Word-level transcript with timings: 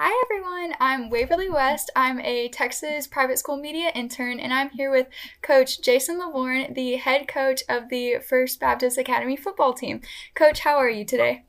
Hi 0.00 0.16
everyone, 0.26 0.76
I'm 0.78 1.10
Waverley 1.10 1.50
West. 1.50 1.90
I'm 1.96 2.20
a 2.20 2.48
Texas 2.50 3.08
private 3.08 3.36
school 3.36 3.56
media 3.56 3.90
intern, 3.96 4.38
and 4.38 4.54
I'm 4.54 4.70
here 4.70 4.92
with 4.92 5.08
Coach 5.42 5.80
Jason 5.80 6.20
Lovvorn, 6.20 6.72
the 6.76 6.94
head 6.98 7.26
coach 7.26 7.64
of 7.68 7.88
the 7.88 8.18
First 8.18 8.60
Baptist 8.60 8.96
Academy 8.96 9.36
football 9.36 9.74
team. 9.74 10.00
Coach, 10.36 10.60
how 10.60 10.76
are 10.76 10.88
you 10.88 11.04
today? 11.04 11.42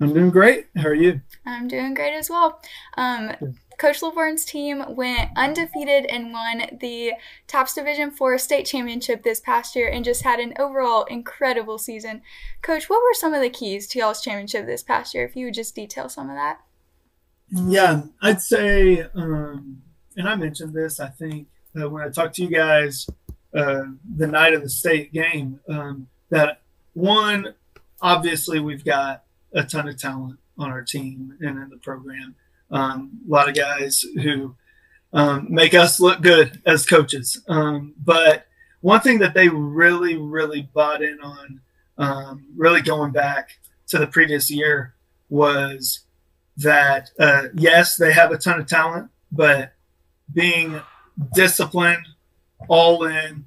I'm 0.00 0.14
doing 0.14 0.30
great. 0.30 0.68
How 0.76 0.90
are 0.90 0.94
you? 0.94 1.22
I'm 1.44 1.66
doing 1.66 1.92
great 1.94 2.14
as 2.14 2.30
well. 2.30 2.62
Um, 2.96 3.32
Coach 3.78 4.00
Lovvorn's 4.00 4.44
team 4.44 4.84
went 4.94 5.30
undefeated 5.36 6.06
and 6.06 6.32
won 6.32 6.78
the 6.80 7.14
TAPPS 7.48 7.74
Division 7.74 8.12
4 8.12 8.38
state 8.38 8.66
championship 8.66 9.24
this 9.24 9.40
past 9.40 9.74
year 9.74 9.88
and 9.88 10.04
just 10.04 10.22
had 10.22 10.38
an 10.38 10.54
overall 10.56 11.02
incredible 11.06 11.78
season. 11.78 12.22
Coach, 12.62 12.88
what 12.88 13.02
were 13.02 13.12
some 13.12 13.34
of 13.34 13.42
the 13.42 13.50
keys 13.50 13.88
to 13.88 13.98
y'all's 13.98 14.22
championship 14.22 14.66
this 14.66 14.84
past 14.84 15.16
year? 15.16 15.24
If 15.24 15.34
you 15.34 15.46
would 15.46 15.54
just 15.54 15.74
detail 15.74 16.08
some 16.08 16.30
of 16.30 16.36
that. 16.36 16.60
Yeah, 17.50 18.02
I'd 18.20 18.40
say, 18.40 19.06
um, 19.14 19.82
and 20.16 20.28
I 20.28 20.34
mentioned 20.34 20.74
this, 20.74 20.98
I 20.98 21.08
think, 21.08 21.48
uh, 21.80 21.88
when 21.88 22.02
I 22.02 22.08
talked 22.08 22.36
to 22.36 22.42
you 22.42 22.48
guys 22.48 23.06
uh, 23.54 23.84
the 24.16 24.26
night 24.26 24.54
of 24.54 24.62
the 24.62 24.68
state 24.68 25.12
game, 25.12 25.60
um, 25.68 26.08
that 26.30 26.60
one, 26.94 27.54
obviously, 28.00 28.58
we've 28.58 28.84
got 28.84 29.24
a 29.52 29.62
ton 29.62 29.88
of 29.88 29.98
talent 29.98 30.38
on 30.58 30.70
our 30.70 30.82
team 30.82 31.36
and 31.40 31.62
in 31.62 31.68
the 31.70 31.76
program. 31.76 32.34
Um, 32.70 33.20
a 33.26 33.30
lot 33.30 33.48
of 33.48 33.54
guys 33.54 34.04
who 34.22 34.56
um, 35.12 35.46
make 35.48 35.74
us 35.74 36.00
look 36.00 36.22
good 36.22 36.60
as 36.66 36.84
coaches. 36.84 37.40
Um, 37.48 37.94
but 38.02 38.46
one 38.80 39.00
thing 39.00 39.18
that 39.20 39.34
they 39.34 39.48
really, 39.48 40.16
really 40.16 40.62
bought 40.62 41.02
in 41.02 41.20
on, 41.20 41.60
um, 41.98 42.46
really 42.56 42.82
going 42.82 43.12
back 43.12 43.50
to 43.88 43.98
the 43.98 44.06
previous 44.06 44.50
year, 44.50 44.94
was 45.28 46.00
that 46.56 47.10
uh, 47.18 47.44
yes, 47.54 47.96
they 47.96 48.12
have 48.12 48.32
a 48.32 48.38
ton 48.38 48.60
of 48.60 48.66
talent, 48.66 49.10
but 49.30 49.72
being 50.32 50.80
disciplined, 51.34 52.06
all 52.68 53.04
in, 53.04 53.46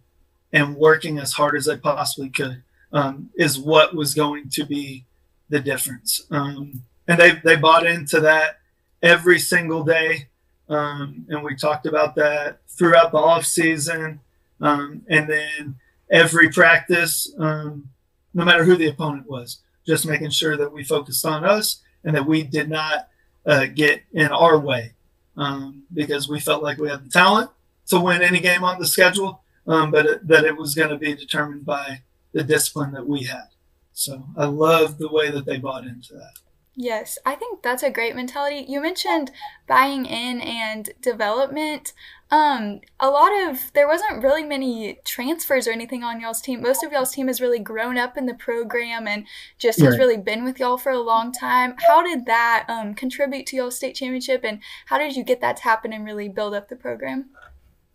and 0.54 0.76
working 0.76 1.18
as 1.18 1.34
hard 1.34 1.56
as 1.56 1.66
they 1.66 1.78
possibly 1.78 2.30
could 2.30 2.64
um, 2.92 3.30
is 3.36 3.60
what 3.60 3.96
was 3.96 4.14
going 4.14 4.50
to 4.50 4.66
be 4.66 5.06
the 5.50 5.60
difference. 5.60 6.26
Um, 6.32 6.84
and 7.08 7.20
they 7.20 7.32
they 7.44 7.56
bought 7.56 7.86
into 7.86 8.20
that 8.22 8.60
every 9.02 9.40
single 9.40 9.84
day, 9.84 10.28
um, 10.68 11.26
and 11.30 11.44
we 11.44 11.56
talked 11.56 11.86
about 11.86 12.16
that 12.16 12.60
throughout 12.68 13.12
the 13.12 13.18
off 13.18 13.46
season, 13.46 14.20
um, 14.62 15.02
and 15.10 15.28
then 15.28 15.76
every 16.12 16.50
practice, 16.50 17.32
um, 17.40 17.90
no 18.34 18.46
matter 18.46 18.64
who 18.64 18.76
the 18.76 18.90
opponent 18.90 19.28
was, 19.28 19.60
just 19.86 20.06
making 20.06 20.30
sure 20.30 20.56
that 20.58 20.72
we 20.72 20.84
focused 20.84 21.26
on 21.26 21.44
us 21.44 21.82
and 22.04 22.16
that 22.16 22.26
we 22.26 22.44
did 22.44 22.70
not 22.70 23.10
uh, 23.46 23.66
get 23.66 24.04
in 24.14 24.28
our 24.28 24.60
way 24.60 24.94
um, 25.38 25.84
because 25.94 26.30
we 26.30 26.40
felt 26.40 26.64
like 26.64 26.78
we 26.78 26.90
had 26.90 27.06
the 27.06 27.10
talent 27.10 27.50
to 27.88 28.00
win 28.00 28.22
any 28.22 28.40
game 28.40 28.64
on 28.64 28.80
the 28.80 28.88
schedule, 28.88 29.42
um, 29.68 29.92
but 29.92 30.06
it, 30.06 30.28
that 30.28 30.46
it 30.46 30.56
was 30.56 30.76
going 30.76 30.90
to 30.90 30.98
be 30.98 31.16
determined 31.16 31.66
by 31.66 32.02
the 32.34 32.44
discipline 32.44 32.92
that 32.92 33.08
we 33.08 33.24
had. 33.24 33.48
So 33.94 34.26
I 34.38 34.46
love 34.46 34.98
the 34.98 35.10
way 35.10 35.32
that 35.32 35.46
they 35.46 35.58
bought 35.58 35.86
into 35.86 36.14
that. 36.14 36.34
Yes, 36.76 37.18
I 37.26 37.36
think 37.36 37.62
that's 37.62 37.84
a 37.84 37.90
great 37.90 38.16
mentality. 38.16 38.66
You 38.70 38.82
mentioned 38.82 39.32
buying 39.68 40.06
in 40.06 40.40
and 40.40 40.90
development. 41.02 41.92
Um, 42.32 42.82
a 43.00 43.10
lot 43.10 43.32
of 43.50 43.74
there 43.74 43.88
wasn't 43.88 44.22
really 44.22 44.44
many 44.44 45.00
transfers 45.04 45.68
or 45.68 45.72
anything 45.72 46.04
on 46.04 46.22
y'all's 46.22 46.42
team. 46.42 46.62
Most 46.62 46.84
of 46.84 46.92
y'all's 46.92 47.12
team 47.12 47.26
has 47.26 47.42
really 47.42 47.58
grown 47.58 47.98
up 47.98 48.18
in 48.18 48.28
the 48.28 48.36
program 48.36 49.08
and 49.08 49.26
just 49.58 49.82
has 49.82 49.98
really 49.98 50.18
been 50.18 50.44
with 50.44 50.60
y'all 50.60 50.78
for 50.78 50.92
a 50.92 51.00
long 51.00 51.32
time. 51.32 51.74
How 51.88 52.04
did 52.04 52.28
that 52.28 52.66
um, 52.68 52.94
contribute 52.94 53.48
to 53.48 53.56
y'all's 53.56 53.78
state 53.78 53.96
championship, 53.96 54.44
and 54.44 54.60
how 54.86 55.00
did 55.00 55.16
you 55.16 55.24
get 55.24 55.42
that 55.42 55.58
to 55.58 55.64
happen 55.64 55.92
and 55.92 56.06
really 56.06 56.30
build 56.30 56.54
up 56.54 56.70
the 56.70 56.76
program? 56.76 57.32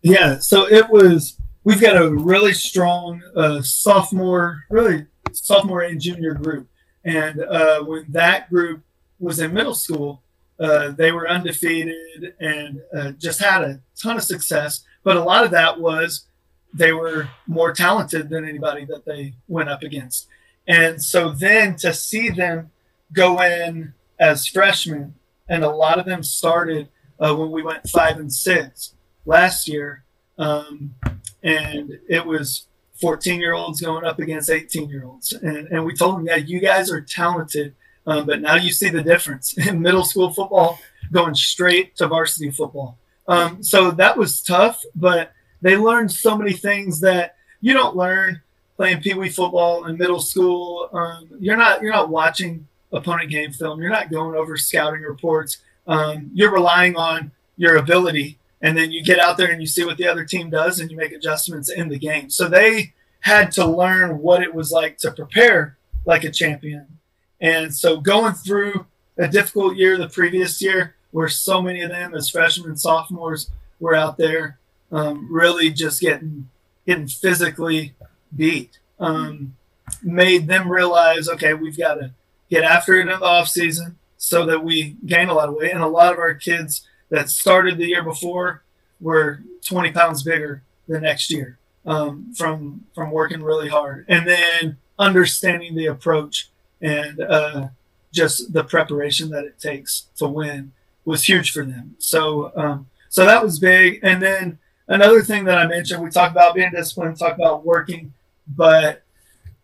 Yeah, 0.01 0.39
so 0.39 0.67
it 0.67 0.89
was. 0.89 1.37
We've 1.63 1.81
got 1.81 1.95
a 1.95 2.13
really 2.13 2.53
strong 2.53 3.23
uh, 3.35 3.61
sophomore, 3.61 4.65
really 4.69 5.07
sophomore 5.31 5.81
and 5.81 5.99
junior 5.99 6.33
group, 6.33 6.67
and 7.05 7.41
uh, 7.41 7.83
when 7.83 8.05
that 8.09 8.49
group 8.49 8.83
was 9.17 9.39
in 9.39 9.53
middle 9.53 9.73
school, 9.73 10.21
uh, 10.59 10.91
they 10.91 11.11
were 11.11 11.29
undefeated 11.29 12.33
and 12.39 12.81
uh, 12.95 13.11
just 13.11 13.39
had 13.39 13.61
a 13.63 13.81
ton 14.01 14.17
of 14.17 14.23
success. 14.23 14.83
But 15.03 15.17
a 15.17 15.23
lot 15.23 15.43
of 15.43 15.51
that 15.51 15.79
was 15.79 16.25
they 16.73 16.91
were 16.91 17.29
more 17.47 17.73
talented 17.73 18.29
than 18.29 18.47
anybody 18.47 18.85
that 18.85 19.05
they 19.05 19.33
went 19.47 19.69
up 19.69 19.83
against. 19.83 20.27
And 20.67 21.01
so 21.01 21.29
then 21.29 21.75
to 21.77 21.93
see 21.93 22.29
them 22.29 22.71
go 23.13 23.41
in 23.41 23.93
as 24.19 24.47
freshmen, 24.47 25.15
and 25.47 25.63
a 25.63 25.69
lot 25.69 25.99
of 25.99 26.05
them 26.05 26.23
started 26.23 26.89
uh, 27.19 27.35
when 27.35 27.51
we 27.51 27.61
went 27.61 27.87
five 27.89 28.17
and 28.17 28.33
six 28.33 28.93
last 29.25 29.67
year. 29.67 30.03
Um, 30.37 30.95
and 31.43 31.99
it 32.09 32.25
was 32.25 32.67
14 32.99 33.39
year 33.39 33.53
olds 33.53 33.81
going 33.81 34.05
up 34.05 34.19
against 34.19 34.49
18 34.49 34.89
year 34.89 35.05
olds. 35.05 35.31
And, 35.33 35.67
and 35.67 35.85
we 35.85 35.93
told 35.95 36.17
them, 36.17 36.25
yeah, 36.25 36.37
you 36.37 36.59
guys 36.59 36.91
are 36.91 37.01
talented 37.01 37.75
um, 38.07 38.25
but 38.25 38.41
now 38.41 38.55
you 38.55 38.71
see 38.71 38.89
the 38.89 39.03
difference 39.03 39.57
in 39.57 39.81
middle 39.81 40.03
school 40.03 40.31
football 40.31 40.79
going 41.11 41.35
straight 41.35 41.95
to 41.97 42.07
varsity 42.07 42.51
football. 42.51 42.97
Um, 43.27 43.63
so 43.63 43.91
that 43.91 44.17
was 44.17 44.41
tough, 44.41 44.83
but 44.95 45.31
they 45.61 45.77
learned 45.77 46.11
so 46.11 46.37
many 46.37 46.53
things 46.53 46.99
that 47.01 47.35
you 47.61 47.73
don't 47.73 47.95
learn 47.95 48.41
playing 48.77 49.01
pee 49.01 49.13
wee 49.13 49.29
football 49.29 49.85
in 49.85 49.97
middle 49.97 50.19
school. 50.19 50.89
Um, 50.93 51.29
you're 51.39 51.57
not 51.57 51.81
you're 51.81 51.91
not 51.91 52.09
watching 52.09 52.67
opponent 52.91 53.31
game 53.31 53.51
film. 53.51 53.81
You're 53.81 53.89
not 53.89 54.11
going 54.11 54.35
over 54.35 54.57
scouting 54.57 55.01
reports. 55.01 55.57
Um, 55.87 56.29
you're 56.33 56.51
relying 56.51 56.95
on 56.95 57.31
your 57.57 57.77
ability, 57.77 58.37
and 58.61 58.77
then 58.77 58.91
you 58.91 59.03
get 59.03 59.19
out 59.19 59.37
there 59.37 59.51
and 59.51 59.61
you 59.61 59.67
see 59.67 59.85
what 59.85 59.97
the 59.97 60.07
other 60.07 60.25
team 60.25 60.49
does, 60.49 60.79
and 60.79 60.91
you 60.91 60.97
make 60.97 61.11
adjustments 61.11 61.69
in 61.69 61.89
the 61.89 61.97
game. 61.97 62.29
So 62.29 62.47
they 62.47 62.93
had 63.21 63.51
to 63.53 63.65
learn 63.65 64.19
what 64.19 64.43
it 64.43 64.53
was 64.53 64.71
like 64.71 64.97
to 64.99 65.11
prepare 65.11 65.77
like 66.05 66.23
a 66.23 66.31
champion 66.31 66.94
and 67.39 67.73
so 67.73 67.99
going 67.99 68.33
through 68.33 68.85
a 69.17 69.27
difficult 69.27 69.75
year 69.75 69.97
the 69.97 70.09
previous 70.09 70.61
year, 70.61 70.95
where 71.11 71.29
so 71.29 71.61
many 71.61 71.81
of 71.81 71.89
them 71.89 72.13
as 72.13 72.29
freshmen 72.29 72.69
and 72.69 72.79
sophomores 72.79 73.49
were 73.79 73.95
out 73.95 74.17
there 74.17 74.57
um, 74.91 75.27
really 75.31 75.69
just 75.69 76.01
getting 76.01 76.49
getting 76.85 77.07
physically 77.07 77.93
beat, 78.35 78.79
um, 78.99 79.55
made 80.03 80.47
them 80.47 80.71
realize, 80.71 81.27
okay, 81.27 81.53
we've 81.53 81.77
got 81.77 81.95
to 81.95 82.11
get 82.49 82.63
after 82.63 82.95
it 82.95 83.01
in 83.01 83.07
the 83.07 83.25
off 83.25 83.47
season 83.47 83.97
so 84.17 84.45
that 84.45 84.63
we 84.63 84.95
gain 85.05 85.29
a 85.29 85.33
lot 85.33 85.49
of 85.49 85.55
weight. 85.55 85.71
And 85.71 85.81
a 85.81 85.87
lot 85.87 86.13
of 86.13 86.19
our 86.19 86.33
kids 86.33 86.85
that 87.09 87.29
started 87.29 87.77
the 87.77 87.87
year 87.87 88.03
before 88.03 88.63
were 88.99 89.41
20 89.65 89.91
pounds 89.91 90.23
bigger 90.23 90.61
the 90.87 90.99
next 90.99 91.31
year 91.31 91.57
um, 91.85 92.33
from 92.35 92.85
from 92.93 93.11
working 93.11 93.43
really 93.43 93.69
hard 93.69 94.05
and 94.07 94.27
then 94.27 94.77
understanding 94.97 95.75
the 95.75 95.85
approach 95.85 96.49
and 96.81 97.21
uh, 97.21 97.67
just 98.13 98.53
the 98.53 98.63
preparation 98.63 99.29
that 99.29 99.45
it 99.45 99.59
takes 99.59 100.07
to 100.17 100.27
win 100.27 100.71
was 101.03 101.23
huge 101.23 101.51
for 101.51 101.63
them. 101.63 101.95
So, 101.99 102.51
um, 102.55 102.87
so 103.09 103.25
that 103.25 103.43
was 103.43 103.59
big. 103.59 103.99
And 104.03 104.21
then 104.21 104.57
another 104.87 105.21
thing 105.21 105.45
that 105.45 105.57
I 105.57 105.67
mentioned, 105.67 106.03
we 106.03 106.09
talked 106.09 106.31
about 106.31 106.55
being 106.55 106.71
disciplined, 106.71 107.17
talk 107.17 107.35
about 107.35 107.65
working, 107.65 108.13
but 108.47 109.03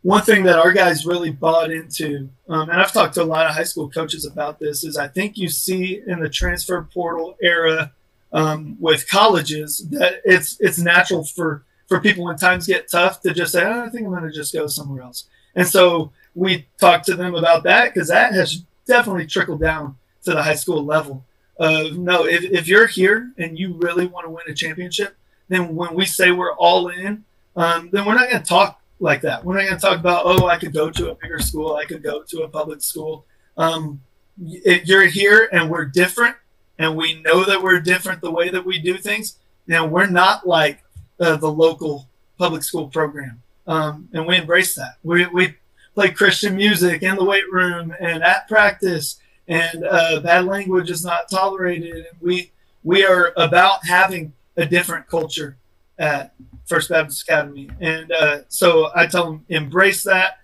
one 0.04 0.24
thing 0.24 0.44
that 0.44 0.58
our 0.58 0.72
guys 0.72 1.06
really 1.06 1.30
bought 1.30 1.72
into, 1.72 2.30
um, 2.50 2.70
and 2.70 2.82
I've 2.82 2.92
talked 2.92 3.14
to 3.16 3.24
a 3.24 3.24
lot 3.24 3.46
of 3.46 3.54
high 3.54 3.64
school 3.64 3.90
coaches 3.90 4.26
about 4.26 4.60
this, 4.60 4.84
is 4.84 4.98
I 4.98 5.08
think 5.08 5.38
you 5.38 5.48
see 5.48 6.02
in 6.06 6.20
the 6.20 6.30
transfer 6.30 6.82
portal 6.92 7.38
era 7.42 7.92
um, 8.34 8.78
with 8.80 9.10
colleges 9.10 9.86
that 9.90 10.22
it's 10.26 10.58
it's 10.60 10.80
natural 10.80 11.24
for 11.24 11.64
for 11.88 12.00
people 12.00 12.24
when 12.24 12.38
times 12.38 12.66
get 12.66 12.90
tough 12.90 13.22
to 13.22 13.34
just 13.34 13.52
say, 13.52 13.64
oh, 13.64 13.84
I 13.84 13.90
think 13.90 14.06
I'm 14.06 14.12
going 14.12 14.24
to 14.24 14.32
just 14.32 14.54
go 14.54 14.66
somewhere 14.68 15.04
else. 15.04 15.26
And 15.56 15.68
so 15.68 16.12
we 16.36 16.68
talked 16.80 17.06
to 17.06 17.16
them 17.16 17.36
about 17.36 17.64
that 17.64 17.94
because 17.94 18.10
that 18.10 18.34
has 18.34 18.64
definitely 18.86 19.28
trickled 19.28 19.62
down 19.62 19.98
to 20.24 20.32
the 20.32 20.44
high 20.44 20.56
school 20.56 20.84
level. 20.84 21.24
No, 21.60 22.26
if, 22.26 22.44
if 22.44 22.68
you're 22.68 22.88
here 22.88 23.32
and 23.38 23.58
you 23.58 23.74
really 23.74 24.08
want 24.08 24.26
to 24.26 24.30
win 24.30 24.44
a 24.48 24.54
championship, 24.54 25.16
then 25.50 25.76
when 25.76 25.94
we 25.94 26.06
say 26.06 26.32
we're 26.32 26.54
all 26.54 26.88
in, 26.90 27.24
um, 27.56 27.90
then 27.92 28.06
we're 28.06 28.16
not 28.16 28.30
going 28.30 28.42
to 28.42 28.48
talk 28.48 28.82
like 29.00 29.22
that. 29.22 29.44
We're 29.44 29.56
not 29.56 29.68
going 29.68 29.80
to 29.80 29.82
talk 29.82 30.00
about, 30.00 30.24
oh, 30.26 30.48
I 30.48 30.58
could 30.58 30.74
go 30.74 30.90
to 30.90 31.12
a 31.12 31.16
bigger 31.16 31.40
school, 31.40 31.76
I 31.76 31.86
could 31.86 32.04
go 32.04 32.24
to 32.24 32.44
a 32.44 32.48
public 32.48 32.82
school. 32.82 33.26
Um, 33.58 34.02
if 34.42 34.88
you're 34.88 35.06
here 35.06 35.50
and 35.52 35.70
we're 35.70 35.86
different, 35.86 36.36
and 36.80 36.96
we 36.96 37.22
know 37.22 37.44
that 37.44 37.62
we're 37.62 37.80
different 37.80 38.22
the 38.22 38.32
way 38.32 38.50
that 38.50 38.66
we 38.66 38.80
do 38.80 38.98
things, 38.98 39.38
then 39.68 39.92
we're 39.92 40.08
not 40.08 40.48
like 40.48 40.84
uh, 41.20 41.36
the 41.36 41.52
local 41.52 42.08
public 42.40 42.64
school 42.64 42.88
program. 42.88 43.44
Um, 43.68 44.10
and 44.14 44.26
we 44.26 44.38
embrace 44.38 44.74
that. 44.76 44.96
We, 45.04 45.28
we 45.28 45.56
play 45.94 46.12
Christian 46.12 46.56
music 46.56 47.04
in 47.04 47.16
the 47.16 47.24
weight 47.24 47.50
room 47.52 47.94
and 48.00 48.24
at 48.24 48.48
practice, 48.48 49.20
and 49.48 49.84
uh, 49.84 50.20
bad 50.22 50.46
language 50.46 50.90
is 50.90 51.04
not 51.04 51.30
tolerated. 51.30 51.96
And 51.96 52.22
we 52.22 52.52
we 52.84 53.06
are 53.06 53.34
about 53.38 53.86
having 53.86 54.34
a 54.58 54.66
different 54.66 55.08
culture 55.08 55.58
at 55.98 56.34
First 56.66 56.90
Baptist 56.90 57.24
Academy, 57.24 57.70
and 57.80 58.12
uh, 58.12 58.40
so 58.48 58.90
I 58.96 59.08
tell 59.08 59.26
them 59.26 59.46
embrace 59.50 60.04
that, 60.04 60.40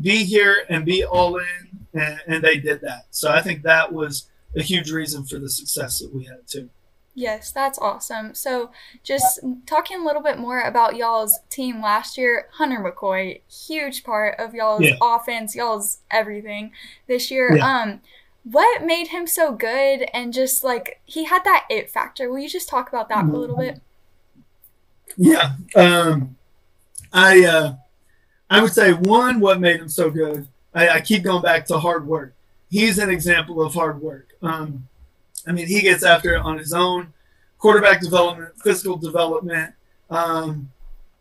be 0.00 0.24
here 0.24 0.64
and 0.68 0.84
be 0.84 1.04
all 1.04 1.36
in, 1.36 1.86
and, 1.92 2.20
and, 2.26 2.44
they 2.44 2.58
did 2.58 2.80
that. 2.82 3.06
So 3.10 3.30
I 3.30 3.42
think 3.42 3.62
that 3.62 3.92
was 3.92 4.28
a 4.56 4.62
huge 4.62 4.90
reason 4.90 5.24
for 5.24 5.38
the 5.38 5.48
success 5.48 5.98
that 5.98 6.14
we 6.14 6.24
had 6.24 6.46
too. 6.46 6.70
Yes, 7.14 7.52
that's 7.52 7.78
awesome. 7.78 8.34
So, 8.34 8.70
just 9.02 9.40
talking 9.66 10.00
a 10.00 10.04
little 10.04 10.22
bit 10.22 10.38
more 10.38 10.60
about 10.60 10.96
y'all's 10.96 11.40
team 11.50 11.82
last 11.82 12.16
year, 12.16 12.48
Hunter 12.52 12.78
McCoy, 12.78 13.40
huge 13.50 14.04
part 14.04 14.38
of 14.38 14.54
y'all's 14.54 14.82
yeah. 14.82 14.96
offense, 15.02 15.56
y'all's 15.56 15.98
everything 16.10 16.72
this 17.08 17.30
year. 17.30 17.56
Yeah. 17.56 17.80
Um, 17.80 18.00
what 18.44 18.84
made 18.84 19.08
him 19.08 19.26
so 19.26 19.52
good 19.52 20.08
and 20.14 20.32
just 20.32 20.64
like 20.64 21.00
he 21.04 21.24
had 21.24 21.44
that 21.44 21.66
it 21.68 21.90
factor? 21.90 22.30
Will 22.30 22.38
you 22.38 22.48
just 22.48 22.68
talk 22.68 22.88
about 22.88 23.08
that 23.08 23.26
for 23.26 23.34
a 23.34 23.38
little 23.38 23.56
bit? 23.56 23.80
Yeah. 25.16 25.56
Um, 25.76 26.36
I 27.12 27.44
uh, 27.44 27.74
I 28.48 28.62
would 28.62 28.72
say 28.72 28.92
one, 28.92 29.40
what 29.40 29.60
made 29.60 29.80
him 29.80 29.88
so 29.88 30.10
good. 30.10 30.48
I, 30.74 30.88
I 30.88 31.00
keep 31.00 31.24
going 31.24 31.42
back 31.42 31.66
to 31.66 31.78
hard 31.78 32.06
work. 32.06 32.34
He's 32.70 32.98
an 32.98 33.10
example 33.10 33.62
of 33.62 33.74
hard 33.74 34.00
work. 34.00 34.28
Um, 34.42 34.88
I 35.50 35.52
mean, 35.52 35.66
he 35.66 35.80
gets 35.80 36.04
after 36.04 36.36
it 36.36 36.42
on 36.42 36.58
his 36.58 36.72
own. 36.72 37.12
Quarterback 37.58 38.00
development, 38.00 38.56
physical 38.62 38.96
development, 38.96 39.74
um, 40.08 40.70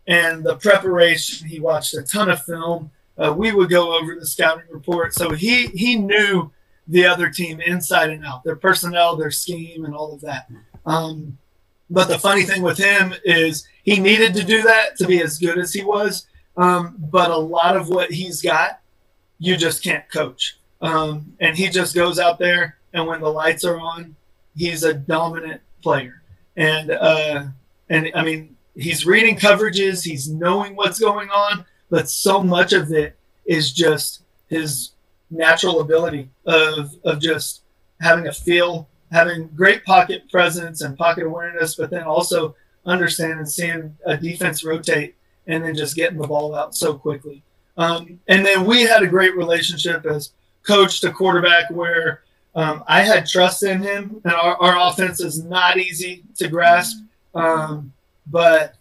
and 0.07 0.43
the 0.43 0.55
preparation. 0.57 1.47
He 1.47 1.59
watched 1.59 1.95
a 1.95 2.03
ton 2.03 2.29
of 2.29 2.43
film. 2.43 2.91
Uh, 3.17 3.33
we 3.35 3.51
would 3.51 3.71
go 3.71 3.97
over 3.97 4.13
the 4.13 4.27
scouting 4.27 4.67
report, 4.69 5.15
so 5.15 5.31
he 5.31 5.65
he 5.69 5.95
knew 5.95 6.51
the 6.87 7.07
other 7.07 7.31
team 7.31 7.59
inside 7.59 8.11
and 8.11 8.23
out, 8.23 8.43
their 8.43 8.55
personnel, 8.55 9.15
their 9.15 9.31
scheme, 9.31 9.83
and 9.83 9.95
all 9.95 10.13
of 10.13 10.21
that. 10.21 10.47
Um, 10.85 11.39
but 11.89 12.07
the 12.07 12.19
funny 12.19 12.43
thing 12.43 12.61
with 12.61 12.77
him 12.77 13.15
is 13.25 13.67
he 13.83 13.99
needed 13.99 14.35
to 14.35 14.43
do 14.43 14.61
that 14.61 14.95
to 14.97 15.07
be 15.07 15.23
as 15.23 15.39
good 15.39 15.57
as 15.57 15.73
he 15.73 15.83
was. 15.83 16.27
Um, 16.55 16.95
but 16.99 17.31
a 17.31 17.37
lot 17.37 17.75
of 17.75 17.89
what 17.89 18.11
he's 18.11 18.43
got, 18.43 18.79
you 19.39 19.57
just 19.57 19.83
can't 19.83 20.07
coach. 20.11 20.59
Um, 20.81 21.33
and 21.39 21.57
he 21.57 21.67
just 21.69 21.95
goes 21.95 22.19
out 22.19 22.37
there, 22.37 22.77
and 22.93 23.07
when 23.07 23.21
the 23.21 23.29
lights 23.29 23.65
are 23.65 23.79
on, 23.79 24.15
he's 24.59 24.83
a 24.83 24.94
dominant 24.94 25.61
player. 25.81 26.21
And 26.56 26.91
uh, 26.91 27.45
and 27.89 28.11
I 28.13 28.23
mean, 28.23 28.57
he's 28.75 29.06
reading 29.06 29.38
coverages, 29.38 30.03
he's 30.03 30.29
knowing 30.29 30.75
what's 30.75 31.00
going 31.00 31.29
on, 31.29 31.65
but 31.89 32.09
so 32.09 32.44
much 32.44 32.73
of 32.73 32.91
it 32.91 33.17
is 33.45 33.71
just 33.71 34.21
his 34.47 34.91
natural 35.31 35.79
ability 35.79 36.29
of 36.45 36.95
of 37.06 37.19
just 37.19 37.61
having 38.01 38.27
a 38.27 38.33
feel, 38.33 38.88
having 39.11 39.47
great 39.56 39.83
pocket 39.85 40.29
presence 40.29 40.81
and 40.81 40.97
pocket 40.97 41.25
awareness, 41.25 41.75
but 41.75 41.89
then 41.89 42.03
also 42.03 42.55
understanding 42.85 43.45
seeing 43.45 43.95
a 44.05 44.17
defense 44.17 44.63
rotate 44.63 45.15
and 45.47 45.63
then 45.63 45.75
just 45.75 45.95
getting 45.95 46.17
the 46.19 46.27
ball 46.27 46.53
out 46.53 46.75
so 46.75 46.94
quickly. 46.94 47.44
Um, 47.77 48.19
and 48.27 48.45
then 48.45 48.65
we 48.65 48.81
had 48.81 49.03
a 49.03 49.07
great 49.07 49.35
relationship 49.35 50.05
as 50.05 50.31
coach 50.63 51.00
to 51.01 51.12
quarterback 51.12 51.71
where 51.71 52.21
um, 52.59 52.83
I 52.88 53.03
had 53.03 53.25
trust 53.25 53.63
in 53.63 53.81
him, 53.81 54.19
and 54.25 54.33
our, 54.33 54.57
our 54.61 54.89
offense 54.89 55.21
is 55.21 55.41
not 55.41 55.77
easy 55.77 56.23
to 56.39 56.50
grasp. 56.50 56.97
Um, 57.33 57.94
but 58.27 58.75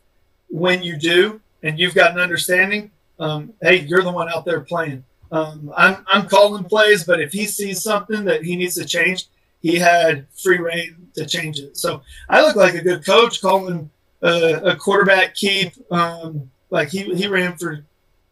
when 0.51 0.83
you 0.83 0.97
do, 0.97 1.41
and 1.63 1.79
you've 1.79 1.95
got 1.95 2.11
an 2.11 2.19
understanding, 2.19 2.91
um, 3.21 3.53
hey, 3.63 3.77
you're 3.77 4.03
the 4.03 4.11
one 4.11 4.29
out 4.29 4.45
there 4.45 4.63
playing. 4.63 5.05
Um, 5.31 5.73
I'm, 5.77 6.05
I'm 6.09 6.27
calling 6.27 6.65
plays, 6.65 7.05
but 7.05 7.21
if 7.21 7.33
he 7.33 7.47
sees 7.47 7.81
something 7.81 8.25
that 8.25 8.43
he 8.43 8.57
needs 8.57 8.75
to 8.75 8.85
change, 8.85 9.27
he 9.63 9.77
had 9.77 10.27
free 10.35 10.59
reign 10.59 11.11
to 11.15 11.25
change 11.25 11.61
it. 11.61 11.77
So 11.77 12.03
I 12.29 12.41
look 12.43 12.57
like 12.57 12.75
a 12.75 12.83
good 12.83 13.07
coach 13.07 13.41
calling 13.41 13.91
a 14.23 14.75
quarterback 14.77 15.37
keep. 15.37 15.73
Um, 15.93 16.51
like 16.71 16.89
he, 16.89 17.15
he 17.15 17.29
ran 17.29 17.57
for, 17.57 17.85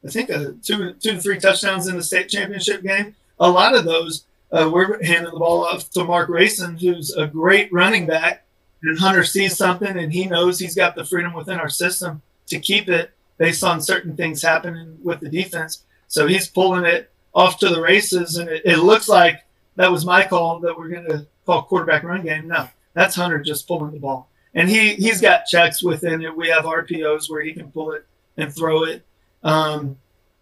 I 0.05 0.09
think, 0.09 0.29
a 0.29 0.57
two, 0.61 0.95
two 0.95 1.13
to 1.13 1.21
three 1.21 1.39
touchdowns 1.39 1.87
in 1.87 1.97
the 1.97 2.03
state 2.03 2.31
championship 2.31 2.83
game. 2.83 3.15
A 3.39 3.49
lot 3.49 3.77
of 3.77 3.85
those 3.85 4.25
uh, 4.53 4.71
we're 4.73 5.03
handing 5.03 5.33
the 5.33 5.39
ball 5.39 5.65
off 5.65 5.91
to 5.91 6.05
Mark 6.05 6.29
Rayson, 6.29 6.77
who's 6.77 7.13
a 7.15 7.27
great 7.27 7.73
running 7.73 8.07
back. 8.07 8.45
And 8.83 8.99
Hunter 8.99 9.25
sees 9.25 9.57
something 9.57 9.97
and 9.97 10.13
he 10.13 10.27
knows 10.27 10.59
he's 10.59 10.75
got 10.75 10.95
the 10.95 11.05
freedom 11.05 11.33
within 11.33 11.59
our 11.59 11.69
system 11.69 12.23
to 12.47 12.61
keep 12.61 12.89
it 12.89 13.11
based 13.39 13.65
on 13.65 13.81
certain 13.81 14.17
things 14.17 14.43
happening 14.43 14.99
with 15.03 15.21
the 15.21 15.29
defense. 15.29 15.85
So 16.09 16.27
he's 16.27 16.49
pulling 16.49 16.85
it 16.85 17.11
off 17.35 17.59
to 17.59 17.69
the 17.69 17.81
races, 17.81 18.37
and 18.37 18.49
it, 18.49 18.63
it 18.65 18.79
looks 18.79 19.09
like 19.09 19.45
that 19.77 19.91
was 19.91 20.07
my 20.07 20.27
call 20.27 20.59
that 20.61 20.77
we're 20.77 20.89
going 20.89 21.07
to 21.07 21.27
call 21.45 21.63
quarterback 21.63 22.03
run 22.03 22.23
game. 22.23 22.49
No, 22.49 22.69
that's 22.95 23.15
Hunter 23.15 23.39
just 23.41 23.69
pulling 23.69 23.93
the 23.93 24.01
ball, 24.01 24.31
and 24.55 24.69
he 24.69 24.95
he's 24.95 25.21
got 25.21 25.47
checks 25.47 25.83
within 25.83 26.23
it. 26.23 26.35
We 26.35 26.49
have 26.49 26.65
RPOs 26.65 27.29
where 27.29 27.43
he 27.43 27.53
can 27.53 27.71
pull 27.71 27.93
it 27.93 28.07
and 28.37 28.55
throw 28.55 28.85
it, 28.85 29.05
um, 29.43 29.99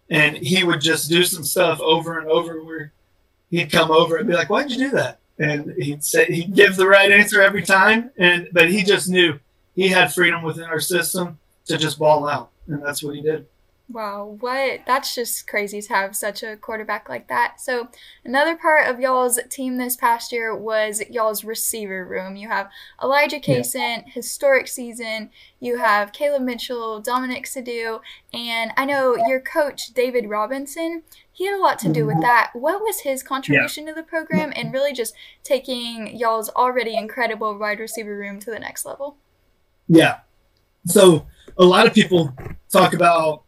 and 0.08 0.36
he 0.36 0.62
would 0.62 0.80
just 0.80 1.08
do 1.08 1.24
some 1.24 1.44
stuff 1.44 1.80
over 1.80 2.18
and 2.18 2.28
over 2.28 2.62
where 2.62 2.92
he'd 3.50 3.70
come 3.70 3.90
over 3.90 4.16
and 4.16 4.26
be 4.26 4.34
like, 4.34 4.50
"Why'd 4.50 4.70
you 4.70 4.78
do 4.78 4.90
that?" 4.90 5.18
And 5.38 5.74
he'd 5.76 6.04
say 6.04 6.26
he'd 6.26 6.54
give 6.54 6.76
the 6.76 6.86
right 6.86 7.10
answer 7.10 7.42
every 7.42 7.62
time, 7.62 8.10
and 8.16 8.48
but 8.52 8.70
he 8.70 8.82
just 8.82 9.08
knew 9.08 9.38
he 9.74 9.88
had 9.88 10.12
freedom 10.12 10.42
within 10.42 10.64
our 10.64 10.80
system 10.80 11.38
to 11.66 11.76
just 11.76 11.98
ball 11.98 12.28
out, 12.28 12.50
and 12.66 12.82
that's 12.82 13.02
what 13.02 13.14
he 13.14 13.22
did. 13.22 13.46
Wow, 13.90 14.38
what? 14.40 14.80
That's 14.86 15.14
just 15.14 15.46
crazy 15.46 15.82
to 15.82 15.92
have 15.92 16.16
such 16.16 16.42
a 16.42 16.56
quarterback 16.56 17.10
like 17.10 17.28
that. 17.28 17.60
So, 17.60 17.88
another 18.24 18.56
part 18.56 18.88
of 18.88 18.98
y'all's 18.98 19.38
team 19.50 19.76
this 19.76 19.94
past 19.94 20.32
year 20.32 20.56
was 20.56 21.02
y'all's 21.10 21.44
receiver 21.44 22.02
room. 22.02 22.34
You 22.34 22.48
have 22.48 22.70
Alijah 23.02 23.44
Cason, 23.44 23.74
yeah. 23.74 24.02
historic 24.06 24.68
season. 24.68 25.28
You 25.60 25.76
have 25.76 26.14
Caleb 26.14 26.42
Mitchell, 26.42 27.00
Dominic 27.00 27.46
Sadu, 27.46 28.00
and 28.32 28.72
I 28.78 28.86
know 28.86 29.16
your 29.28 29.40
coach, 29.40 29.88
David 29.88 30.30
Robinson, 30.30 31.02
he 31.34 31.46
had 31.46 31.58
a 31.58 31.60
lot 31.60 31.80
to 31.80 31.92
do 31.92 32.06
with 32.06 32.14
mm-hmm. 32.14 32.22
that. 32.22 32.50
What 32.54 32.80
was 32.80 33.00
his 33.00 33.24
contribution 33.24 33.84
yeah. 33.86 33.92
to 33.92 34.00
the 34.00 34.06
program 34.06 34.52
and 34.54 34.72
really 34.72 34.92
just 34.92 35.14
taking 35.42 36.16
y'all's 36.16 36.48
already 36.50 36.96
incredible 36.96 37.58
wide 37.58 37.80
receiver 37.80 38.16
room 38.16 38.38
to 38.40 38.50
the 38.52 38.60
next 38.60 38.86
level? 38.86 39.16
Yeah. 39.88 40.20
So, 40.86 41.26
a 41.58 41.64
lot 41.64 41.88
of 41.88 41.92
people 41.92 42.32
talk 42.70 42.94
about 42.94 43.42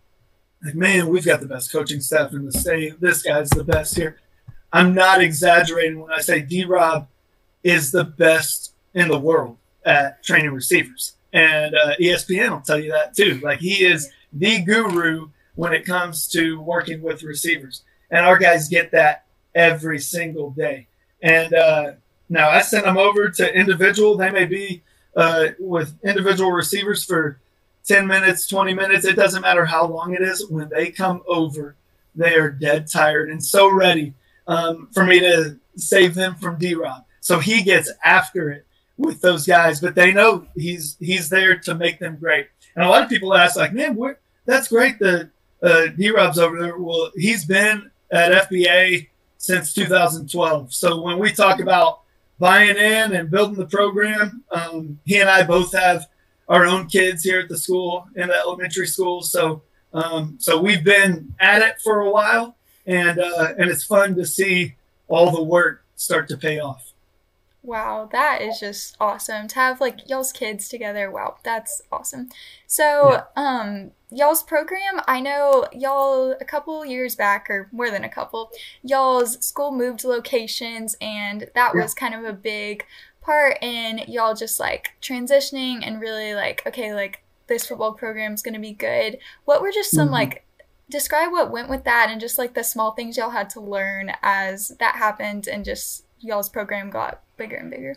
like, 0.65 0.75
man, 0.75 1.09
we've 1.09 1.25
got 1.25 1.41
the 1.41 1.47
best 1.47 1.71
coaching 1.71 2.01
staff 2.01 2.33
in 2.33 2.45
the 2.45 2.53
state. 2.53 3.01
This 3.01 3.23
guy's 3.23 3.51
the 3.51 3.63
best 3.63 3.97
here. 3.97 4.19
I'm 4.73 4.93
not 4.93 5.23
exaggerating 5.23 6.01
when 6.01 6.13
I 6.13 6.21
say 6.21 6.41
D 6.41 6.65
Rob 6.65 7.07
is 7.63 7.93
the 7.93 8.05
best 8.05 8.75
in 8.95 9.09
the 9.09 9.19
world 9.19 9.59
at 9.85 10.25
training 10.25 10.51
receivers. 10.51 11.13
And 11.33 11.75
uh, 11.75 11.95
ESPN 12.01 12.51
will 12.51 12.61
tell 12.63 12.81
you 12.81 12.91
that 12.91 13.15
too. 13.15 13.39
Like, 13.45 13.61
he 13.61 13.85
is 13.85 14.11
the 14.33 14.61
guru 14.63 15.29
when 15.57 15.73
it 15.73 15.85
comes 15.85 16.29
to 16.29 16.61
working 16.61 17.03
with 17.03 17.23
receivers. 17.23 17.83
And 18.11 18.25
our 18.25 18.39
guys 18.39 18.69
get 18.69 18.93
that 18.93 19.25
every 19.55 19.99
single 19.99 20.51
day. 20.51 20.87
And 21.23 21.53
uh, 21.53 21.93
now 22.29 22.49
I 22.51 22.61
send 22.61 22.85
them 22.85 22.97
over 22.99 23.29
to 23.31 23.55
individual. 23.55 24.17
They 24.17 24.31
may 24.31 24.45
be 24.45 24.83
uh, 25.17 25.49
with 25.59 25.95
individual 26.05 26.53
receivers 26.53 27.03
for 27.05 27.41
10 27.87 28.07
minutes, 28.07 28.47
20 28.47 28.75
minutes, 28.75 29.05
it 29.05 29.17
doesn't 29.17 29.43
matter 29.43 29.65
how 29.65 29.87
long 29.87 30.15
it 30.15 30.21
is. 30.21 30.47
When 30.49 30.69
they 30.69 30.91
come 30.91 31.23
over, 31.27 31.77
they 32.15 32.35
are 32.35 32.51
dead 32.51 32.91
tired 32.91 33.31
and 33.31 33.43
so 33.43 33.71
ready 33.71 34.15
um, 34.47 34.89
for 34.93 35.05
me 35.05 35.21
to 35.21 35.59
save 35.77 36.15
them 36.15 36.35
from 36.35 36.59
D 36.59 36.75
Rob. 36.75 37.05
So 37.21 37.39
he 37.39 37.63
gets 37.63 37.91
after 38.05 38.51
it 38.51 38.67
with 38.97 39.21
those 39.21 39.47
guys, 39.47 39.81
but 39.81 39.95
they 39.95 40.13
know 40.13 40.47
he's 40.55 40.97
he's 40.99 41.29
there 41.29 41.59
to 41.59 41.75
make 41.75 41.99
them 41.99 42.17
great. 42.17 42.49
And 42.75 42.85
a 42.85 42.89
lot 42.89 43.03
of 43.03 43.09
people 43.09 43.35
ask, 43.35 43.57
like, 43.57 43.73
man, 43.73 43.99
that's 44.47 44.69
great 44.69 44.99
that 45.01 45.31
uh, 45.63 45.87
D 45.97 46.11
Rob's 46.11 46.39
over 46.39 46.61
there. 46.61 46.79
Well, 46.79 47.11
he's 47.17 47.45
been 47.45 47.91
at 48.11 48.49
FBA 48.49 49.09
since 49.39 49.75
2012. 49.75 50.73
So 50.73 51.01
when 51.03 51.19
we 51.19 51.33
talk 51.33 51.61
about 51.61 52.01
buying 52.39 52.77
in 52.77 53.15
and 53.15 53.31
building 53.31 53.57
the 53.57 53.67
program, 53.67 54.45
um, 54.51 54.99
he 55.05 55.19
and 55.19 55.29
I 55.29 55.43
both 55.43 55.73
have 55.73 56.07
our 56.49 56.67
own 56.67 56.87
kids 56.87 57.23
here 57.23 57.41
at 57.41 57.49
the 57.49 57.59
school 57.59 58.07
in 58.15 58.29
the 58.29 58.35
elementary 58.35 58.87
school. 58.87 59.23
So 59.23 59.63
um, 59.97 60.37
so 60.39 60.61
we've 60.61 60.85
been 60.85 61.35
at 61.41 61.63
it 61.63 61.81
for 61.83 62.01
a 62.01 62.11
while, 62.11 62.57
and 62.87 63.19
uh, 63.19 63.55
and 63.59 63.71
it's 63.71 63.85
fun 63.85 64.15
to 64.17 64.27
see 64.27 64.77
all 65.09 65.31
the 65.31 65.43
work 65.43 65.85
start 65.95 66.29
to 66.29 66.37
pay 66.37 66.59
off. 66.59 66.93
Wow, 67.67 68.09
that 68.13 68.43
is 68.43 68.61
just 68.61 68.97
awesome 69.01 69.49
to 69.49 69.55
have 69.57 69.81
like 69.81 70.09
y'all's 70.09 70.33
kids 70.33 70.69
together. 70.69 71.11
Wow, 71.11 71.39
that's 71.43 71.83
awesome. 71.91 72.29
So, 72.69 73.11
yeah. 73.11 73.23
um, 73.35 73.91
y'all's 74.09 74.45
program, 74.45 75.01
I 75.09 75.21
know 75.21 75.67
y'all 75.73 76.37
a 76.41 76.45
couple 76.45 76.87
years 76.87 77.17
back, 77.17 77.51
or 77.51 77.69
more 77.73 77.91
than 77.91 78.05
a 78.05 78.09
couple, 78.09 78.53
y'all's 78.85 79.45
school 79.45 79.73
moved 79.73 80.05
locations, 80.05 80.97
and 81.01 81.51
that 81.57 81.73
yeah. 81.75 81.83
was 81.83 81.93
kind 81.93 82.15
of 82.15 82.25
a 82.25 82.33
big 82.33 82.85
part 83.21 83.59
in 83.61 83.99
y'all 84.07 84.37
just 84.37 84.61
like 84.61 84.93
transitioning 85.03 85.81
and 85.83 86.01
really 86.01 86.33
like 86.33 86.63
okay 86.65 86.95
like 86.95 87.25
this 87.49 87.67
football 87.67 87.93
program 87.93 88.33
is 88.33 88.41
going 88.41 88.55
to 88.55 88.61
be 88.61 88.73
good 88.73 89.19
what 89.47 89.61
were 89.61 89.73
just 89.73 89.91
some 89.91 90.07
mm-hmm. 90.07 90.15
like 90.15 90.47
describe 90.89 91.33
what 91.33 91.51
went 91.51 91.69
with 91.69 91.83
that 91.83 92.09
and 92.09 92.21
just 92.21 92.39
like 92.39 92.55
the 92.55 92.63
small 92.63 92.93
things 92.93 93.17
y'all 93.17 93.31
had 93.31 93.51
to 93.51 93.61
learn 93.61 94.13
as 94.23 94.69
that 94.79 94.95
happened 94.95 95.49
and 95.49 95.65
just 95.65 96.06
y'all's 96.21 96.49
program 96.49 96.91
got 96.91 97.23
bigger 97.37 97.57
and 97.57 97.71
bigger 97.71 97.97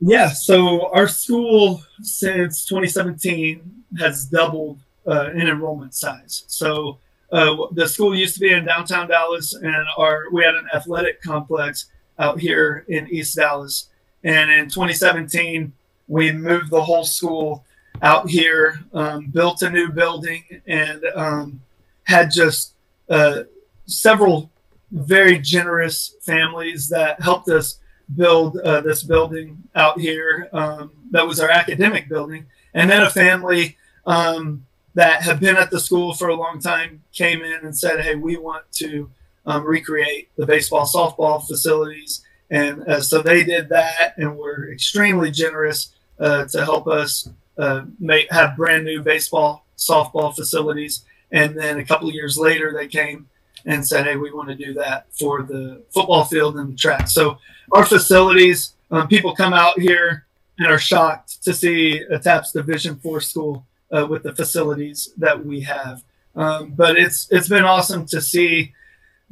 yeah 0.00 0.28
so 0.28 0.90
our 0.92 1.08
school 1.08 1.82
since 2.02 2.64
2017 2.66 3.84
has 3.98 4.26
doubled 4.26 4.78
uh, 5.06 5.30
in 5.32 5.48
enrollment 5.48 5.94
size 5.94 6.44
so 6.46 6.98
uh, 7.32 7.66
the 7.72 7.88
school 7.88 8.14
used 8.14 8.34
to 8.34 8.40
be 8.40 8.52
in 8.52 8.64
downtown 8.64 9.08
dallas 9.08 9.54
and 9.54 9.86
our 9.96 10.30
we 10.32 10.44
had 10.44 10.54
an 10.54 10.68
athletic 10.74 11.22
complex 11.22 11.86
out 12.18 12.40
here 12.40 12.84
in 12.88 13.08
East 13.08 13.36
Dallas. 13.36 13.88
And 14.24 14.50
in 14.50 14.68
2017, 14.68 15.72
we 16.08 16.32
moved 16.32 16.70
the 16.70 16.82
whole 16.82 17.04
school 17.04 17.64
out 18.00 18.28
here, 18.28 18.80
um, 18.92 19.26
built 19.26 19.62
a 19.62 19.70
new 19.70 19.90
building, 19.90 20.44
and 20.66 21.04
um, 21.14 21.60
had 22.04 22.30
just 22.30 22.74
uh, 23.08 23.42
several 23.86 24.50
very 24.92 25.38
generous 25.38 26.14
families 26.22 26.88
that 26.90 27.20
helped 27.20 27.48
us 27.48 27.78
build 28.14 28.58
uh, 28.58 28.80
this 28.82 29.02
building 29.02 29.62
out 29.74 29.98
here. 29.98 30.48
Um, 30.52 30.92
that 31.10 31.26
was 31.26 31.40
our 31.40 31.50
academic 31.50 32.08
building. 32.08 32.46
And 32.74 32.90
then 32.90 33.02
a 33.02 33.10
family 33.10 33.76
um, 34.06 34.66
that 34.94 35.22
had 35.22 35.40
been 35.40 35.56
at 35.56 35.70
the 35.70 35.80
school 35.80 36.14
for 36.14 36.28
a 36.28 36.34
long 36.34 36.60
time 36.60 37.02
came 37.12 37.42
in 37.42 37.60
and 37.64 37.76
said, 37.76 38.00
Hey, 38.00 38.14
we 38.14 38.36
want 38.36 38.70
to 38.72 39.10
um, 39.46 39.64
recreate 39.64 40.28
the 40.36 40.46
baseball, 40.46 40.86
softball 40.86 41.44
facilities. 41.46 42.22
And 42.50 42.82
uh, 42.86 43.00
so 43.00 43.22
they 43.22 43.44
did 43.44 43.70
that 43.70 44.14
and 44.18 44.36
were 44.36 44.70
extremely 44.70 45.30
generous 45.30 45.94
uh, 46.20 46.44
to 46.46 46.64
help 46.64 46.86
us 46.86 47.28
uh, 47.56 47.84
make, 47.98 48.30
have 48.30 48.56
brand 48.56 48.84
new 48.84 49.02
baseball, 49.02 49.64
softball 49.78 50.34
facilities. 50.34 51.04
And 51.30 51.58
then 51.58 51.78
a 51.78 51.84
couple 51.84 52.08
of 52.08 52.14
years 52.14 52.36
later, 52.36 52.72
they 52.72 52.88
came 52.88 53.28
and 53.66 53.86
said, 53.86 54.06
"Hey, 54.06 54.16
we 54.16 54.32
want 54.32 54.48
to 54.48 54.54
do 54.54 54.74
that 54.74 55.06
for 55.12 55.42
the 55.42 55.82
football 55.90 56.24
field 56.24 56.56
and 56.56 56.72
the 56.72 56.76
track." 56.76 57.08
So 57.08 57.38
our 57.72 57.84
facilities, 57.84 58.74
um, 58.90 59.08
people 59.08 59.34
come 59.34 59.52
out 59.52 59.78
here 59.78 60.26
and 60.58 60.68
are 60.68 60.78
shocked 60.78 61.42
to 61.44 61.52
see 61.52 62.00
a 62.00 62.18
TAPPS 62.18 62.52
Division 62.52 62.96
Four 62.96 63.20
school 63.20 63.66
uh, 63.90 64.06
with 64.06 64.22
the 64.22 64.34
facilities 64.34 65.10
that 65.16 65.44
we 65.44 65.60
have. 65.60 66.02
Um, 66.34 66.70
but 66.70 66.96
it's 66.96 67.28
it's 67.30 67.48
been 67.48 67.64
awesome 67.64 68.06
to 68.06 68.20
see. 68.20 68.72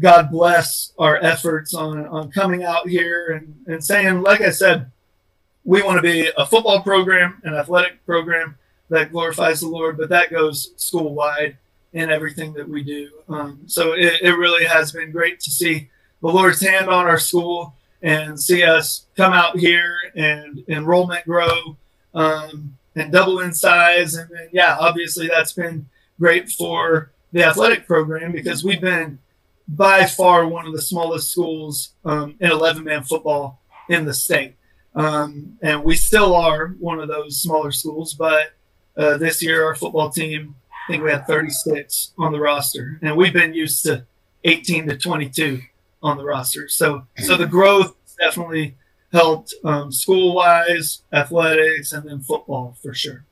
God 0.01 0.31
bless 0.31 0.93
our 0.99 1.19
efforts 1.19 1.75
on 1.75 2.07
on 2.07 2.31
coming 2.31 2.65
out 2.65 2.89
here 2.89 3.33
and, 3.33 3.55
and 3.67 3.85
saying, 3.85 4.23
like 4.23 4.41
I 4.41 4.51
said, 4.51 4.91
we 5.65 5.83
want 5.83 5.99
to 5.99 6.03
be 6.03 6.31
a 6.37 6.47
football 6.47 6.83
program, 6.83 7.41
an 7.45 7.55
athletic 7.55 8.05
program 8.07 8.57
that 8.89 9.13
glorifies 9.13 9.61
the 9.61 9.69
Lord, 9.69 9.97
but 9.97 10.09
that 10.09 10.31
goes 10.31 10.73
school 10.77 11.15
wide 11.15 11.57
in 11.93 12.11
everything 12.11 12.53
that 12.55 12.69
we 12.69 12.83
do. 12.83 13.11
Um, 13.29 13.61
so 13.67 13.93
it, 13.93 14.23
it, 14.23 14.33
really 14.33 14.65
has 14.65 14.93
been 14.93 15.11
great 15.11 15.41
to 15.41 15.51
see 15.51 15.91
the 16.23 16.29
Lord's 16.29 16.61
hand 16.61 16.89
on 16.89 17.07
our 17.07 17.19
school 17.19 17.75
and 18.03 18.41
see 18.41 18.63
us 18.63 19.07
come 19.17 19.33
out 19.33 19.59
here 19.59 19.97
and 20.15 20.63
enrollment 20.69 21.25
grow 21.25 21.77
um, 22.15 22.77
and 22.95 23.13
double 23.13 23.41
in 23.41 23.53
size. 23.53 24.15
And, 24.15 24.31
and 24.31 24.49
yeah, 24.53 24.77
obviously 24.79 25.29
that's 25.29 25.53
been 25.53 25.87
great 26.19 26.51
for 26.51 27.11
the 27.33 27.45
athletic 27.45 27.87
program 27.87 28.33
because 28.33 28.65
we've 28.65 28.81
been 28.81 29.19
by 29.67 30.05
far 30.05 30.47
one 30.47 30.67
of 30.67 30.73
the 30.73 30.83
smallest 30.83 31.31
schools 31.31 31.91
um, 32.05 32.37
in 32.41 32.51
11 32.51 32.85
man 32.85 33.03
football 33.03 33.61
in 33.89 34.05
the 34.05 34.15
state. 34.15 34.55
Um, 34.95 35.59
and 35.63 35.85
we 35.85 35.95
still 35.97 36.35
are 36.35 36.69
one 36.81 37.01
of 37.01 37.09
those 37.09 37.41
smaller 37.41 37.71
schools, 37.71 38.15
but 38.15 38.53
uh, 38.97 39.17
this 39.17 39.43
year 39.43 39.65
our 39.65 39.77
football 39.77 40.11
team 40.11 40.57
think 40.91 41.05
we 41.05 41.11
had 41.11 41.27
36 41.27 42.13
on 42.19 42.33
the 42.33 42.41
roster, 42.41 42.99
and 43.03 43.17
we've 43.17 43.33
been 43.33 43.55
used 43.55 43.83
to 43.85 44.07
18 44.45 44.89
to 44.89 44.97
22 44.97 45.61
on 46.03 46.17
the 46.17 46.25
roster. 46.25 46.69
So, 46.69 47.07
so 47.19 47.37
the 47.37 47.47
growth 47.47 47.95
definitely 48.19 48.77
helped 49.13 49.55
um, 49.65 49.93
school 49.93 50.35
wise, 50.35 51.03
athletics, 51.13 51.93
and 51.93 52.09
then 52.09 52.21
football 52.21 52.77
for 52.83 52.95
sure. 52.95 53.25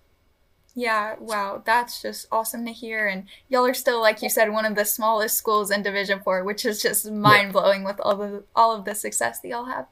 Yeah, 0.75 1.17
wow, 1.19 1.63
that's 1.65 2.01
just 2.01 2.29
awesome 2.31 2.65
to 2.67 2.73
hear. 2.73 3.09
And 3.09 3.25
y'all 3.49 3.67
are 3.67 3.75
still, 3.75 4.01
like 4.01 4.23
you 4.23 4.29
said, 4.29 4.53
one 4.53 4.65
of 4.65 4.77
the 4.77 4.85
smallest 4.85 5.37
schools 5.37 5.73
in 5.73 5.83
Division 5.83 6.21
Four, 6.21 6.45
which 6.45 6.65
is 6.65 6.81
just 6.81 7.11
mind 7.11 7.53
blowing 7.53 7.83
with 7.83 7.99
all 8.01 8.17
the 8.17 8.45
all 8.55 8.77
of 8.77 8.85
the 8.85 8.95
success 8.95 9.41
that 9.41 9.49
y'all 9.49 9.65
have. 9.65 9.87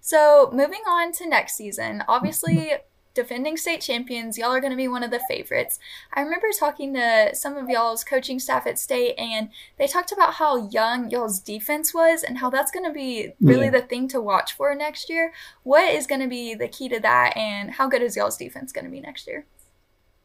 So 0.00 0.50
moving 0.52 0.82
on 0.88 1.12
to 1.12 1.28
next 1.28 1.54
season, 1.54 2.02
obviously 2.08 2.72
defending 3.14 3.56
state 3.56 3.80
champions. 3.80 4.36
Y'all 4.36 4.50
are 4.50 4.60
going 4.60 4.72
to 4.72 4.76
be 4.76 4.88
one 4.88 5.02
of 5.02 5.10
the 5.10 5.20
favorites. 5.28 5.78
I 6.12 6.20
remember 6.20 6.48
talking 6.58 6.92
to 6.94 7.30
some 7.34 7.56
of 7.56 7.68
y'all's 7.68 8.04
coaching 8.04 8.38
staff 8.38 8.66
at 8.66 8.78
state, 8.78 9.14
and 9.16 9.48
they 9.78 9.86
talked 9.86 10.12
about 10.12 10.34
how 10.34 10.68
young 10.68 11.10
y'all's 11.10 11.38
defense 11.38 11.94
was 11.94 12.22
and 12.22 12.38
how 12.38 12.50
that's 12.50 12.70
going 12.70 12.84
to 12.84 12.92
be 12.92 13.32
really 13.40 13.66
yeah. 13.66 13.70
the 13.70 13.82
thing 13.82 14.08
to 14.08 14.20
watch 14.20 14.52
for 14.52 14.74
next 14.74 15.08
year. 15.08 15.32
What 15.62 15.94
is 15.94 16.06
going 16.06 16.20
to 16.20 16.28
be 16.28 16.54
the 16.54 16.68
key 16.68 16.88
to 16.88 17.00
that, 17.00 17.36
and 17.36 17.70
how 17.70 17.88
good 17.88 18.02
is 18.02 18.16
y'all's 18.16 18.36
defense 18.36 18.72
going 18.72 18.84
to 18.84 18.90
be 18.90 19.00
next 19.00 19.26
year? 19.26 19.46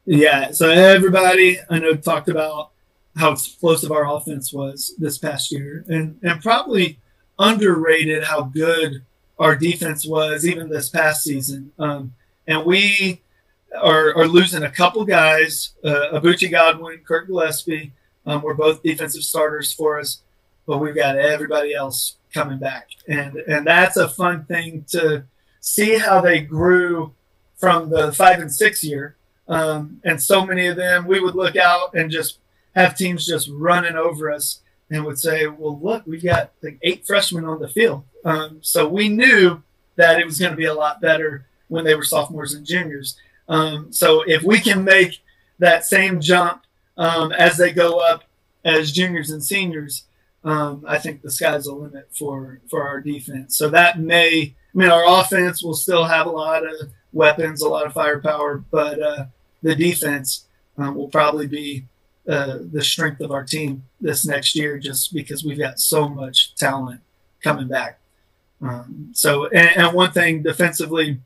Yeah, 0.04 0.50
so 0.50 0.68
everybody 0.68 1.58
I 1.68 1.78
know 1.78 1.94
talked 1.94 2.28
about 2.28 2.70
how 3.16 3.32
explosive 3.32 3.92
our 3.92 4.08
offense 4.08 4.52
was 4.52 4.94
this 4.98 5.18
past 5.18 5.52
year, 5.52 5.84
and 5.88 6.18
and 6.22 6.42
probably 6.42 6.98
underrated 7.38 8.24
how 8.24 8.42
good 8.42 9.04
our 9.38 9.56
defense 9.56 10.06
was 10.06 10.46
even 10.46 10.68
this 10.68 10.90
past 10.90 11.22
season. 11.24 11.72
Um, 11.78 12.12
and 12.50 12.64
we 12.64 13.22
are, 13.80 14.12
are 14.16 14.26
losing 14.26 14.64
a 14.64 14.70
couple 14.70 15.04
guys. 15.04 15.70
Uh, 15.84 16.18
Abuchi 16.18 16.50
Godwin, 16.50 16.98
Kurt 17.06 17.28
Gillespie, 17.28 17.92
um, 18.26 18.42
were 18.42 18.54
both 18.54 18.82
defensive 18.82 19.22
starters 19.22 19.72
for 19.72 20.00
us, 20.00 20.22
but 20.66 20.78
we've 20.78 20.96
got 20.96 21.16
everybody 21.16 21.72
else 21.72 22.16
coming 22.34 22.58
back, 22.58 22.88
and 23.08 23.36
and 23.36 23.66
that's 23.66 23.96
a 23.96 24.08
fun 24.08 24.44
thing 24.44 24.84
to 24.88 25.24
see 25.60 25.98
how 25.98 26.20
they 26.20 26.40
grew 26.40 27.14
from 27.56 27.90
the 27.90 28.12
five 28.12 28.40
and 28.40 28.52
six 28.52 28.82
year. 28.84 29.16
Um, 29.48 30.00
and 30.04 30.20
so 30.20 30.44
many 30.44 30.66
of 30.66 30.76
them, 30.76 31.06
we 31.06 31.20
would 31.20 31.34
look 31.34 31.56
out 31.56 31.94
and 31.94 32.10
just 32.10 32.38
have 32.74 32.96
teams 32.96 33.26
just 33.26 33.48
running 33.52 33.96
over 33.96 34.30
us 34.30 34.60
and 34.90 35.04
would 35.04 35.18
say, 35.18 35.46
"Well, 35.46 35.78
look, 35.80 36.04
we've 36.04 36.22
got 36.22 36.50
like 36.62 36.78
eight 36.82 37.06
freshmen 37.06 37.44
on 37.44 37.60
the 37.60 37.68
field." 37.68 38.04
Um, 38.24 38.58
so 38.60 38.88
we 38.88 39.08
knew 39.08 39.62
that 39.96 40.20
it 40.20 40.26
was 40.26 40.38
going 40.38 40.52
to 40.52 40.56
be 40.56 40.66
a 40.66 40.74
lot 40.74 41.00
better 41.00 41.46
when 41.70 41.84
they 41.84 41.94
were 41.94 42.04
sophomores 42.04 42.52
and 42.52 42.66
juniors. 42.66 43.16
Um, 43.48 43.92
so 43.92 44.22
if 44.26 44.42
we 44.42 44.60
can 44.60 44.84
make 44.84 45.20
that 45.58 45.84
same 45.84 46.20
jump 46.20 46.64
um, 46.98 47.32
as 47.32 47.56
they 47.56 47.72
go 47.72 47.98
up 47.98 48.24
as 48.64 48.92
juniors 48.92 49.30
and 49.30 49.42
seniors, 49.42 50.04
um, 50.44 50.84
I 50.86 50.98
think 50.98 51.22
the 51.22 51.30
sky's 51.30 51.64
the 51.64 51.72
limit 51.72 52.08
for 52.12 52.60
for 52.68 52.86
our 52.86 53.00
defense. 53.00 53.56
So 53.56 53.68
that 53.70 53.98
may, 53.98 54.54
I 54.74 54.78
mean, 54.78 54.90
our 54.90 55.20
offense 55.20 55.62
will 55.62 55.74
still 55.74 56.04
have 56.04 56.26
a 56.26 56.30
lot 56.30 56.66
of 56.66 56.90
weapons, 57.12 57.62
a 57.62 57.68
lot 57.68 57.86
of 57.86 57.92
firepower, 57.92 58.58
but 58.70 59.02
uh, 59.02 59.24
the 59.62 59.74
defense 59.74 60.46
um, 60.78 60.94
will 60.94 61.08
probably 61.08 61.46
be 61.46 61.86
uh, 62.28 62.58
the 62.72 62.82
strength 62.82 63.20
of 63.20 63.30
our 63.30 63.44
team 63.44 63.84
this 64.00 64.26
next 64.26 64.54
year, 64.54 64.78
just 64.78 65.12
because 65.12 65.44
we've 65.44 65.58
got 65.58 65.78
so 65.78 66.08
much 66.08 66.54
talent 66.54 67.00
coming 67.42 67.68
back. 67.68 67.98
Um, 68.62 69.10
so, 69.12 69.46
and, 69.46 69.70
and, 69.76 69.94
one 69.94 70.12
thing 70.12 70.42
defensively, 70.42 71.18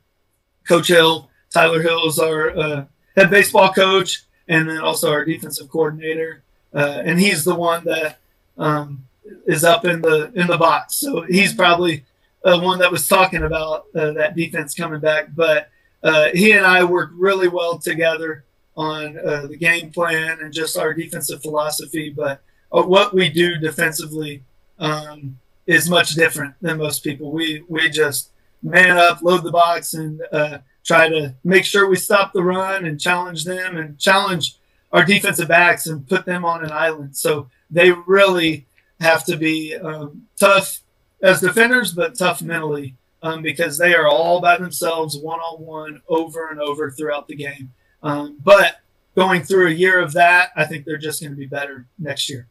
Coach 0.67 0.87
Hill, 0.87 1.29
Tyler 1.51 1.81
Hill 1.81 2.07
is 2.07 2.19
our 2.19 2.57
uh, 2.57 2.85
head 3.15 3.29
baseball 3.29 3.71
coach, 3.71 4.23
and 4.47 4.69
then 4.69 4.79
also 4.79 5.11
our 5.11 5.25
defensive 5.25 5.69
coordinator. 5.69 6.43
Uh, 6.73 7.01
and 7.05 7.19
he's 7.19 7.45
the 7.45 7.55
one 7.55 7.83
that 7.85 8.19
um, 8.57 9.05
is 9.45 9.63
up 9.63 9.85
in 9.85 10.01
the 10.01 10.31
in 10.35 10.47
the 10.47 10.57
box. 10.57 10.95
So 10.95 11.21
he's 11.21 11.53
probably 11.53 12.03
uh, 12.43 12.59
one 12.59 12.79
that 12.79 12.91
was 12.91 13.07
talking 13.07 13.43
about 13.43 13.85
uh, 13.95 14.11
that 14.11 14.35
defense 14.35 14.73
coming 14.73 14.99
back. 14.99 15.29
But 15.35 15.69
uh, 16.03 16.29
he 16.33 16.51
and 16.51 16.65
I 16.65 16.83
work 16.83 17.11
really 17.13 17.47
well 17.47 17.77
together 17.77 18.43
on 18.77 19.17
uh, 19.17 19.47
the 19.47 19.57
game 19.57 19.91
plan 19.91 20.39
and 20.41 20.53
just 20.53 20.77
our 20.77 20.93
defensive 20.93 21.41
philosophy. 21.41 22.09
But 22.09 22.41
what 22.69 23.13
we 23.13 23.29
do 23.29 23.57
defensively 23.57 24.43
um, 24.79 25.39
is 25.65 25.89
much 25.89 26.15
different 26.15 26.55
than 26.61 26.77
most 26.77 27.03
people. 27.03 27.31
We 27.31 27.63
we 27.69 27.89
just 27.89 28.31
man 28.65 28.97
up, 28.97 29.21
load 29.21 29.43
the 29.43 29.51
box, 29.51 29.93
and 29.93 30.21
uh, 30.31 30.57
try 30.83 31.07
to 31.09 31.35
make 31.43 31.65
sure 31.65 31.89
we 31.89 31.95
stop 31.95 32.33
the 32.33 32.43
run 32.43 32.85
and 32.85 32.99
challenge 32.99 33.45
them 33.45 33.77
and 33.77 33.99
challenge 33.99 34.57
our 34.91 35.03
defensive 35.03 35.47
backs 35.47 35.87
and 35.87 36.07
put 36.07 36.25
them 36.25 36.45
on 36.45 36.63
an 36.63 36.71
island. 36.71 37.15
So 37.15 37.49
they 37.69 37.91
really 37.91 38.65
have 38.99 39.25
to 39.25 39.37
be 39.37 39.75
um, 39.75 40.27
tough 40.37 40.81
as 41.21 41.41
defenders, 41.41 41.93
but 41.93 42.15
tough 42.15 42.41
mentally 42.41 42.95
um, 43.21 43.41
because 43.41 43.77
they 43.77 43.93
are 43.93 44.07
all 44.07 44.39
by 44.39 44.57
themselves, 44.57 45.17
one 45.17 45.39
on 45.39 45.61
one, 45.65 46.01
over 46.07 46.49
and 46.49 46.59
over 46.59 46.91
throughout 46.91 47.27
the 47.27 47.35
game. 47.35 47.73
Um, 48.03 48.37
but 48.43 48.81
going 49.15 49.41
through 49.41 49.67
a 49.67 49.71
year 49.71 49.99
of 49.99 50.13
that, 50.13 50.51
I 50.55 50.65
think 50.65 50.85
they're 50.85 50.97
just 50.97 51.21
going 51.21 51.31
to 51.31 51.37
be 51.37 51.47
better 51.47 51.87
next 51.97 52.29
year. 52.29 52.47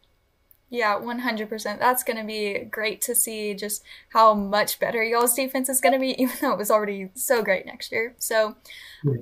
Yeah, 0.74 0.98
100%. 0.98 1.78
That's 1.78 2.02
going 2.02 2.16
to 2.16 2.24
be 2.24 2.66
great 2.68 3.00
to 3.02 3.14
see 3.14 3.54
just 3.54 3.84
how 4.08 4.34
much 4.34 4.80
better 4.80 5.04
y'all's 5.04 5.32
defense 5.32 5.68
is 5.68 5.80
going 5.80 5.92
to 5.92 6.00
be, 6.00 6.10
even 6.20 6.34
though 6.40 6.52
it 6.52 6.58
was 6.58 6.70
already 6.70 7.10
so 7.14 7.44
great 7.44 7.64
next 7.64 7.92
year. 7.92 8.16
So, 8.18 8.56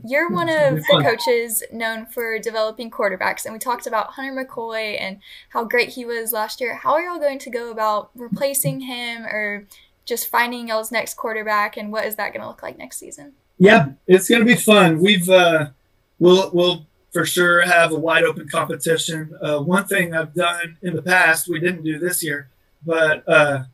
you're 0.02 0.30
one 0.30 0.48
of 0.48 0.76
the 0.76 1.02
coaches 1.02 1.62
known 1.70 2.06
for 2.06 2.38
developing 2.38 2.90
quarterbacks, 2.90 3.44
and 3.44 3.52
we 3.52 3.58
talked 3.58 3.86
about 3.86 4.12
Hunter 4.12 4.32
McCoy 4.32 4.98
and 4.98 5.18
how 5.50 5.64
great 5.64 5.90
he 5.90 6.06
was 6.06 6.32
last 6.32 6.58
year. 6.58 6.76
How 6.76 6.94
are 6.94 7.02
y'all 7.02 7.18
going 7.18 7.40
to 7.40 7.50
go 7.50 7.70
about 7.70 8.10
replacing 8.14 8.80
him 8.80 9.26
or 9.26 9.66
just 10.06 10.28
finding 10.28 10.68
y'all's 10.68 10.90
next 10.90 11.14
quarterback, 11.18 11.76
and 11.76 11.92
what 11.92 12.06
is 12.06 12.16
that 12.16 12.32
going 12.32 12.40
to 12.40 12.48
look 12.48 12.62
like 12.62 12.78
next 12.78 12.96
season? 12.96 13.34
Yeah, 13.58 13.90
it's 14.06 14.28
going 14.28 14.40
to 14.40 14.46
be 14.46 14.56
fun. 14.56 15.00
We've, 15.00 15.28
uh, 15.28 15.70
we'll, 16.18 16.50
we'll, 16.52 16.86
for 17.12 17.26
sure 17.26 17.62
have 17.62 17.92
a 17.92 17.98
wide 17.98 18.24
open 18.24 18.48
competition. 18.48 19.36
Uh, 19.40 19.60
one 19.60 19.86
thing 19.86 20.14
I've 20.14 20.34
done 20.34 20.78
in 20.82 20.96
the 20.96 21.02
past, 21.02 21.48
we 21.48 21.60
didn't 21.60 21.82
do 21.82 21.98
this 21.98 22.22
year, 22.22 22.48
but 22.84 23.26
uh, 23.28 23.64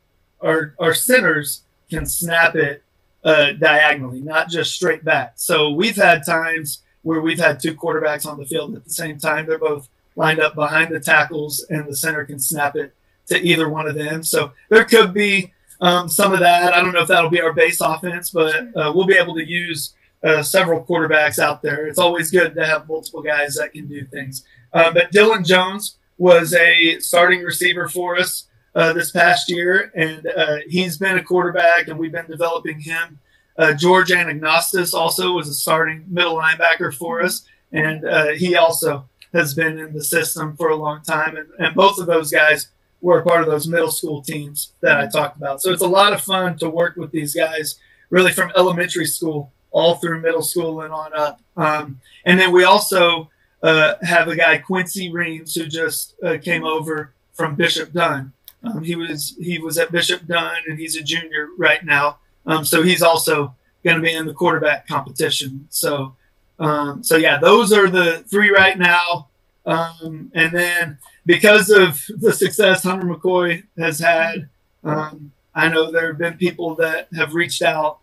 our 0.40 0.74
our 0.78 0.94
centers 0.94 1.62
can 1.90 2.04
snap 2.04 2.54
it 2.54 2.82
uh, 3.24 3.52
diagonally, 3.52 4.20
not 4.20 4.48
just 4.48 4.74
straight 4.74 5.04
back. 5.04 5.34
So 5.36 5.70
we've 5.70 5.96
had 5.96 6.24
times 6.24 6.82
where 7.02 7.20
we've 7.20 7.38
had 7.38 7.60
two 7.60 7.74
quarterbacks 7.74 8.26
on 8.26 8.38
the 8.38 8.46
field 8.46 8.74
at 8.74 8.84
the 8.84 8.90
same 8.90 9.18
time. 9.18 9.46
They're 9.46 9.58
both 9.58 9.88
lined 10.16 10.40
up 10.40 10.54
behind 10.54 10.94
the 10.94 11.00
tackles, 11.00 11.64
and 11.70 11.86
the 11.86 11.96
center 11.96 12.24
can 12.24 12.38
snap 12.38 12.76
it 12.76 12.94
to 13.26 13.40
either 13.40 13.68
one 13.68 13.86
of 13.86 13.94
them. 13.94 14.22
So 14.24 14.52
there 14.68 14.84
could 14.84 15.14
be 15.14 15.52
um, 15.80 16.08
some 16.08 16.32
of 16.32 16.40
that. 16.40 16.74
I 16.74 16.80
don't 16.80 16.92
know 16.92 17.02
if 17.02 17.08
that'll 17.08 17.30
be 17.30 17.40
our 17.40 17.52
base 17.52 17.80
offense, 17.80 18.30
but 18.30 18.56
uh, 18.76 18.92
we'll 18.94 19.06
be 19.06 19.16
able 19.16 19.34
to 19.36 19.48
use 19.48 19.94
uh, 20.22 20.42
several 20.42 20.84
quarterbacks 20.84 21.38
out 21.38 21.62
there. 21.62 21.86
It's 21.86 21.98
always 21.98 22.30
good 22.30 22.54
to 22.54 22.66
have 22.66 22.88
multiple 22.88 23.22
guys 23.22 23.54
that 23.54 23.72
can 23.72 23.86
do 23.86 24.04
things. 24.04 24.44
Uh, 24.72 24.92
but 24.92 25.12
Dylan 25.12 25.46
Jones 25.46 25.98
was 26.16 26.54
a 26.54 26.98
starting 26.98 27.42
receiver 27.42 27.88
for 27.88 28.18
us 28.18 28.48
uh, 28.74 28.92
this 28.92 29.10
past 29.10 29.50
year, 29.50 29.92
and 29.94 30.26
uh, 30.36 30.58
he's 30.68 30.98
been 30.98 31.18
a 31.18 31.22
quarterback, 31.22 31.88
and 31.88 31.98
we've 31.98 32.12
been 32.12 32.26
developing 32.26 32.80
him. 32.80 33.18
Uh, 33.56 33.72
George 33.74 34.10
Anagnostis 34.10 34.94
also 34.94 35.32
was 35.32 35.48
a 35.48 35.54
starting 35.54 36.04
middle 36.08 36.36
linebacker 36.36 36.94
for 36.94 37.22
us, 37.22 37.44
and 37.72 38.04
uh, 38.04 38.28
he 38.28 38.56
also 38.56 39.08
has 39.32 39.54
been 39.54 39.78
in 39.78 39.92
the 39.92 40.02
system 40.02 40.56
for 40.56 40.68
a 40.68 40.76
long 40.76 41.02
time. 41.02 41.36
And, 41.36 41.48
and 41.58 41.74
both 41.74 41.98
of 41.98 42.06
those 42.06 42.30
guys 42.30 42.68
were 43.00 43.22
part 43.22 43.42
of 43.42 43.46
those 43.46 43.68
middle 43.68 43.90
school 43.90 44.22
teams 44.22 44.72
that 44.80 44.98
I 44.98 45.06
talked 45.06 45.36
about. 45.36 45.60
So 45.60 45.72
it's 45.72 45.82
a 45.82 45.88
lot 45.88 46.12
of 46.12 46.20
fun 46.20 46.56
to 46.58 46.70
work 46.70 46.96
with 46.96 47.10
these 47.10 47.34
guys, 47.34 47.78
really 48.10 48.32
from 48.32 48.52
elementary 48.56 49.06
school 49.06 49.52
all 49.78 49.94
through 49.94 50.20
middle 50.20 50.42
school 50.42 50.80
and 50.82 50.92
on 50.92 51.14
up. 51.14 51.40
Um, 51.56 52.00
and 52.24 52.38
then 52.38 52.52
we 52.52 52.64
also 52.64 53.30
uh, 53.62 53.94
have 54.02 54.28
a 54.28 54.36
guy 54.36 54.58
Quincy 54.58 55.10
Reams 55.10 55.54
who 55.54 55.66
just 55.66 56.14
uh, 56.22 56.36
came 56.38 56.64
over 56.64 57.12
from 57.32 57.54
Bishop 57.54 57.92
Dunne. 57.92 58.32
Um, 58.64 58.82
he 58.82 58.96
was 58.96 59.36
he 59.40 59.58
was 59.58 59.78
at 59.78 59.92
Bishop 59.92 60.26
Dunne 60.26 60.62
and 60.66 60.78
he's 60.78 60.96
a 60.96 61.02
junior 61.02 61.48
right 61.56 61.84
now. 61.84 62.18
Um, 62.44 62.64
so 62.64 62.82
he's 62.82 63.02
also 63.02 63.54
going 63.84 63.96
to 63.96 64.02
be 64.02 64.12
in 64.12 64.26
the 64.26 64.34
quarterback 64.34 64.88
competition. 64.88 65.68
So 65.70 66.16
um, 66.58 67.04
so 67.04 67.16
yeah, 67.16 67.38
those 67.38 67.72
are 67.72 67.88
the 67.88 68.24
three 68.28 68.50
right 68.50 68.76
now. 68.76 69.28
Um, 69.64 70.32
and 70.34 70.52
then 70.52 70.98
because 71.24 71.70
of 71.70 72.02
the 72.18 72.32
success 72.32 72.82
Hunter 72.82 73.06
McCoy 73.06 73.62
has 73.76 74.00
had, 74.00 74.48
um, 74.82 75.30
I 75.54 75.68
know 75.68 75.92
there 75.92 76.08
have 76.08 76.18
been 76.18 76.36
people 76.36 76.74
that 76.76 77.08
have 77.14 77.34
reached 77.34 77.62
out, 77.62 77.98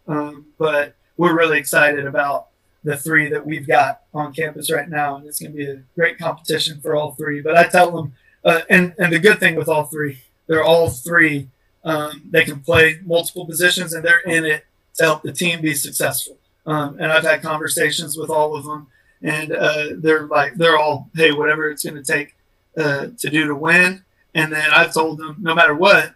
but 0.58 0.96
we're 1.18 1.38
really 1.38 1.58
excited 1.58 2.06
about 2.06 2.48
the 2.84 2.96
three 2.96 3.30
that 3.30 3.46
we've 3.46 3.68
got 3.68 4.02
on 4.14 4.34
campus 4.34 4.72
right 4.72 4.88
now, 4.88 5.16
and 5.16 5.26
it's 5.26 5.40
going 5.40 5.52
to 5.52 5.58
be 5.58 5.70
a 5.70 5.82
great 5.96 6.18
competition 6.18 6.80
for 6.82 6.96
all 6.96 7.12
three. 7.14 7.42
But 7.42 7.58
I 7.58 7.68
tell 7.68 7.92
them, 7.92 8.14
uh, 8.44 8.62
and 8.70 8.94
and 9.00 9.12
the 9.12 9.20
good 9.20 9.40
thing 9.40 9.56
with 9.56 9.68
all 9.68 9.86
three, 9.86 10.20
they're 10.48 10.64
all 10.64 10.90
three. 10.90 11.50
Um, 11.84 12.24
they 12.30 12.44
can 12.44 12.62
play 12.62 13.00
multiple 13.06 13.46
positions, 13.46 13.94
and 13.94 14.04
they're 14.04 14.20
in 14.20 14.46
it 14.46 14.66
to 14.96 15.04
help 15.04 15.24
the 15.24 15.32
team 15.34 15.62
be 15.62 15.74
successful. 15.74 16.38
Um, 16.66 16.98
and 17.00 17.12
I've 17.12 17.24
had 17.24 17.42
conversations 17.42 18.18
with 18.18 18.30
all 18.30 18.56
of 18.56 18.66
them, 18.66 18.88
and 19.22 19.52
uh, 19.52 19.88
they're 19.98 20.28
like, 20.28 20.56
they're 20.56 20.78
all, 20.78 21.10
hey, 21.16 21.32
whatever 21.32 21.70
it's 21.70 21.84
going 21.84 22.02
to 22.02 22.04
take 22.04 22.36
uh, 22.78 23.08
to 23.20 23.30
do 23.30 23.48
to 23.48 23.56
win. 23.56 24.04
And 24.34 24.52
then 24.52 24.70
I've 24.72 24.94
told 24.94 25.18
them, 25.18 25.38
no 25.40 25.56
matter 25.56 25.76
what, 25.76 26.16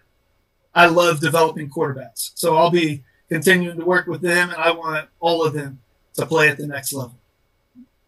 I 0.74 0.86
love 0.86 1.20
developing 1.20 1.70
quarterbacks. 1.70 2.32
So 2.34 2.56
I'll 2.56 2.70
be 2.70 3.02
continuing 3.30 3.78
to 3.78 3.84
work 3.84 4.06
with 4.06 4.20
them, 4.20 4.50
and 4.50 4.58
I 4.58 4.70
want 4.72 5.08
all 5.20 5.44
of 5.44 5.54
them 5.54 5.80
to 6.14 6.26
play 6.26 6.48
at 6.48 6.58
the 6.58 6.66
next 6.66 6.92
level. 6.92 7.14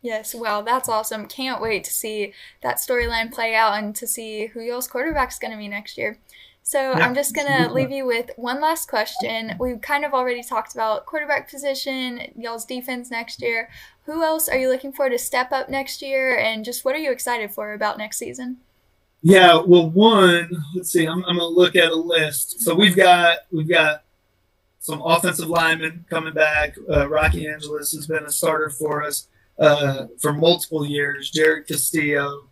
Yes, 0.03 0.35
wow, 0.35 0.63
that's 0.63 0.89
awesome. 0.89 1.27
Can't 1.27 1.63
wait 1.63 1.85
to 1.85 1.93
see 1.93 2.33
that 2.61 2.79
storyline 2.79 3.33
play 3.33 3.55
out 3.55 3.75
and 3.75 3.95
to 3.95 4.07
see 4.07 4.47
who 4.47 4.61
y'all's 4.61 4.89
quarterback 4.89 5.31
is 5.31 5.39
going 5.39 5.53
to 5.53 5.57
be 5.57 5.69
next 5.69 5.97
year. 5.97 6.19
So 6.65 6.79
yeah, 6.79 7.05
I'm 7.05 7.15
just 7.15 7.35
going 7.35 7.47
to 7.47 7.73
leave 7.73 7.91
you 7.91 8.05
with 8.07 8.31
one 8.37 8.61
last 8.61 8.89
question. 8.89 9.57
We've 9.59 9.81
kind 9.81 10.05
of 10.05 10.13
already 10.13 10.43
talked 10.43 10.75
about 10.75 11.07
quarterback 11.07 11.49
position, 11.49 12.33
y'all's 12.37 12.65
defense 12.65 13.11
next 13.11 13.43
year. 13.43 13.69
Who 14.07 14.25
else 14.25 14.49
are 14.49 14.59
you 14.59 14.69
looking 14.69 14.93
for 14.93 15.09
to 15.09 15.19
step 15.19 15.53
up 15.53 15.69
next 15.69 16.03
year? 16.03 16.37
And 16.37 16.65
just 16.65 16.85
what 16.85 16.95
are 16.95 17.01
you 17.01 17.13
excited 17.13 17.53
for 17.53 17.73
about 17.73 17.99
next 17.99 18.19
season? 18.19 18.59
Yeah, 19.23 19.61
well, 19.65 19.89
one, 19.89 20.51
let's 20.75 20.91
see, 20.91 21.07
I'm, 21.07 21.25
I'm 21.25 21.37
going 21.37 21.39
to 21.39 21.47
look 21.47 21.77
at 21.77 21.93
a 21.93 21.97
list. 21.97 22.61
So 22.61 22.75
we've 22.75 22.97
got, 22.97 23.39
we've 23.53 23.69
got 23.69 24.03
some 24.83 25.01
offensive 25.01 25.49
linemen 25.49 26.05
coming 26.11 26.35
back. 26.35 26.75
Uh, 26.91 27.09
Rocky 27.09 27.49
Angeles 27.49 27.93
has 27.93 28.09
been 28.09 28.25
a 28.25 28.33
starter 28.33 28.69
for 28.69 29.05
us 29.05 29.29
uh, 29.59 30.07
for 30.19 30.33
multiple 30.33 30.85
years. 30.85 31.31
Jared 31.31 31.69
Castillo, 31.69 32.49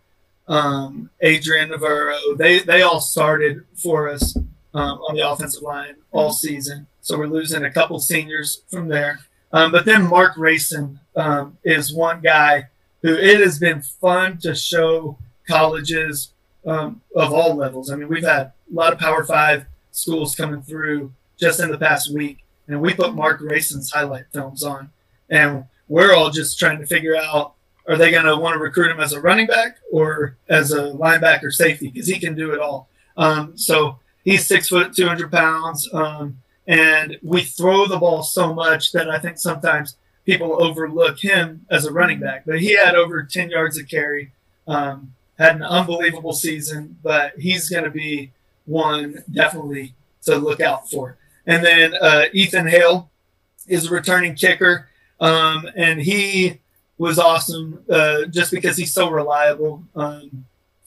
um, 0.46 1.10
Adrian 1.20 1.70
Navarro, 1.70 2.16
they 2.38 2.60
they 2.60 2.82
all 2.82 3.00
started 3.00 3.64
for 3.74 4.08
us 4.08 4.36
um, 4.72 4.98
on 5.08 5.16
the 5.16 5.28
offensive 5.28 5.62
line 5.62 5.96
all 6.12 6.32
season. 6.32 6.86
So 7.00 7.18
we're 7.18 7.26
losing 7.26 7.64
a 7.64 7.70
couple 7.70 7.98
seniors 7.98 8.62
from 8.68 8.86
there. 8.86 9.18
Um, 9.52 9.72
but 9.72 9.84
then 9.84 10.08
Mark 10.08 10.36
Rayson 10.36 11.00
um, 11.16 11.58
is 11.64 11.92
one 11.92 12.20
guy 12.20 12.68
who 13.02 13.12
it 13.12 13.40
has 13.40 13.58
been 13.58 13.82
fun 13.82 14.38
to 14.38 14.54
show 14.54 15.18
colleges 15.48 16.32
um, 16.64 17.00
of 17.16 17.32
all 17.32 17.56
levels. 17.56 17.90
I 17.90 17.96
mean, 17.96 18.08
we've 18.08 18.22
had 18.22 18.40
a 18.42 18.52
lot 18.70 18.92
of 18.92 19.00
Power 19.00 19.24
Five 19.24 19.66
schools 19.90 20.36
coming 20.36 20.62
through 20.62 21.12
just 21.40 21.60
in 21.60 21.70
the 21.70 21.78
past 21.78 22.12
week, 22.12 22.44
and 22.68 22.80
we 22.80 22.94
put 22.94 23.14
Mark 23.14 23.40
Rayson's 23.40 23.90
highlight 23.90 24.26
films 24.32 24.62
on, 24.62 24.90
and 25.28 25.64
we're 25.88 26.14
all 26.14 26.30
just 26.30 26.58
trying 26.58 26.78
to 26.78 26.86
figure 26.86 27.16
out 27.16 27.54
are 27.88 27.96
they 27.96 28.12
going 28.12 28.26
to 28.26 28.36
want 28.36 28.54
to 28.54 28.60
recruit 28.60 28.90
him 28.90 29.00
as 29.00 29.12
a 29.12 29.20
running 29.20 29.48
back 29.48 29.78
or 29.90 30.36
as 30.48 30.70
a 30.70 30.92
linebacker 30.92 31.52
safety? 31.52 31.88
Because 31.88 32.06
he 32.06 32.20
can 32.20 32.36
do 32.36 32.52
it 32.52 32.60
all. 32.60 32.88
Um, 33.16 33.58
so 33.58 33.98
he's 34.24 34.46
six 34.46 34.68
foot, 34.68 34.94
200 34.94 35.30
pounds. 35.30 35.88
Um, 35.92 36.38
and 36.68 37.18
we 37.20 37.42
throw 37.42 37.86
the 37.86 37.98
ball 37.98 38.22
so 38.22 38.54
much 38.54 38.92
that 38.92 39.10
I 39.10 39.18
think 39.18 39.38
sometimes 39.38 39.96
people 40.24 40.62
overlook 40.62 41.18
him 41.18 41.66
as 41.68 41.84
a 41.84 41.92
running 41.92 42.20
back. 42.20 42.44
But 42.46 42.60
he 42.60 42.76
had 42.76 42.94
over 42.94 43.24
10 43.24 43.50
yards 43.50 43.76
of 43.76 43.88
carry, 43.88 44.30
um, 44.68 45.14
had 45.36 45.56
an 45.56 45.64
unbelievable 45.64 46.32
season, 46.32 46.98
but 47.02 47.32
he's 47.40 47.68
going 47.68 47.84
to 47.84 47.90
be 47.90 48.30
one 48.66 49.24
definitely 49.32 49.94
to 50.22 50.36
look 50.36 50.60
out 50.60 50.88
for. 50.88 51.16
And 51.50 51.64
then 51.64 51.94
uh, 52.00 52.26
Ethan 52.32 52.68
Hale 52.68 53.10
is 53.66 53.86
a 53.86 53.90
returning 53.90 54.36
kicker. 54.36 54.88
Um, 55.18 55.68
and 55.74 56.00
he 56.00 56.60
was 56.96 57.18
awesome 57.18 57.84
uh, 57.90 58.26
just 58.26 58.52
because 58.52 58.76
he's 58.76 58.94
so 58.94 59.10
reliable. 59.10 59.82
Um, 59.96 60.44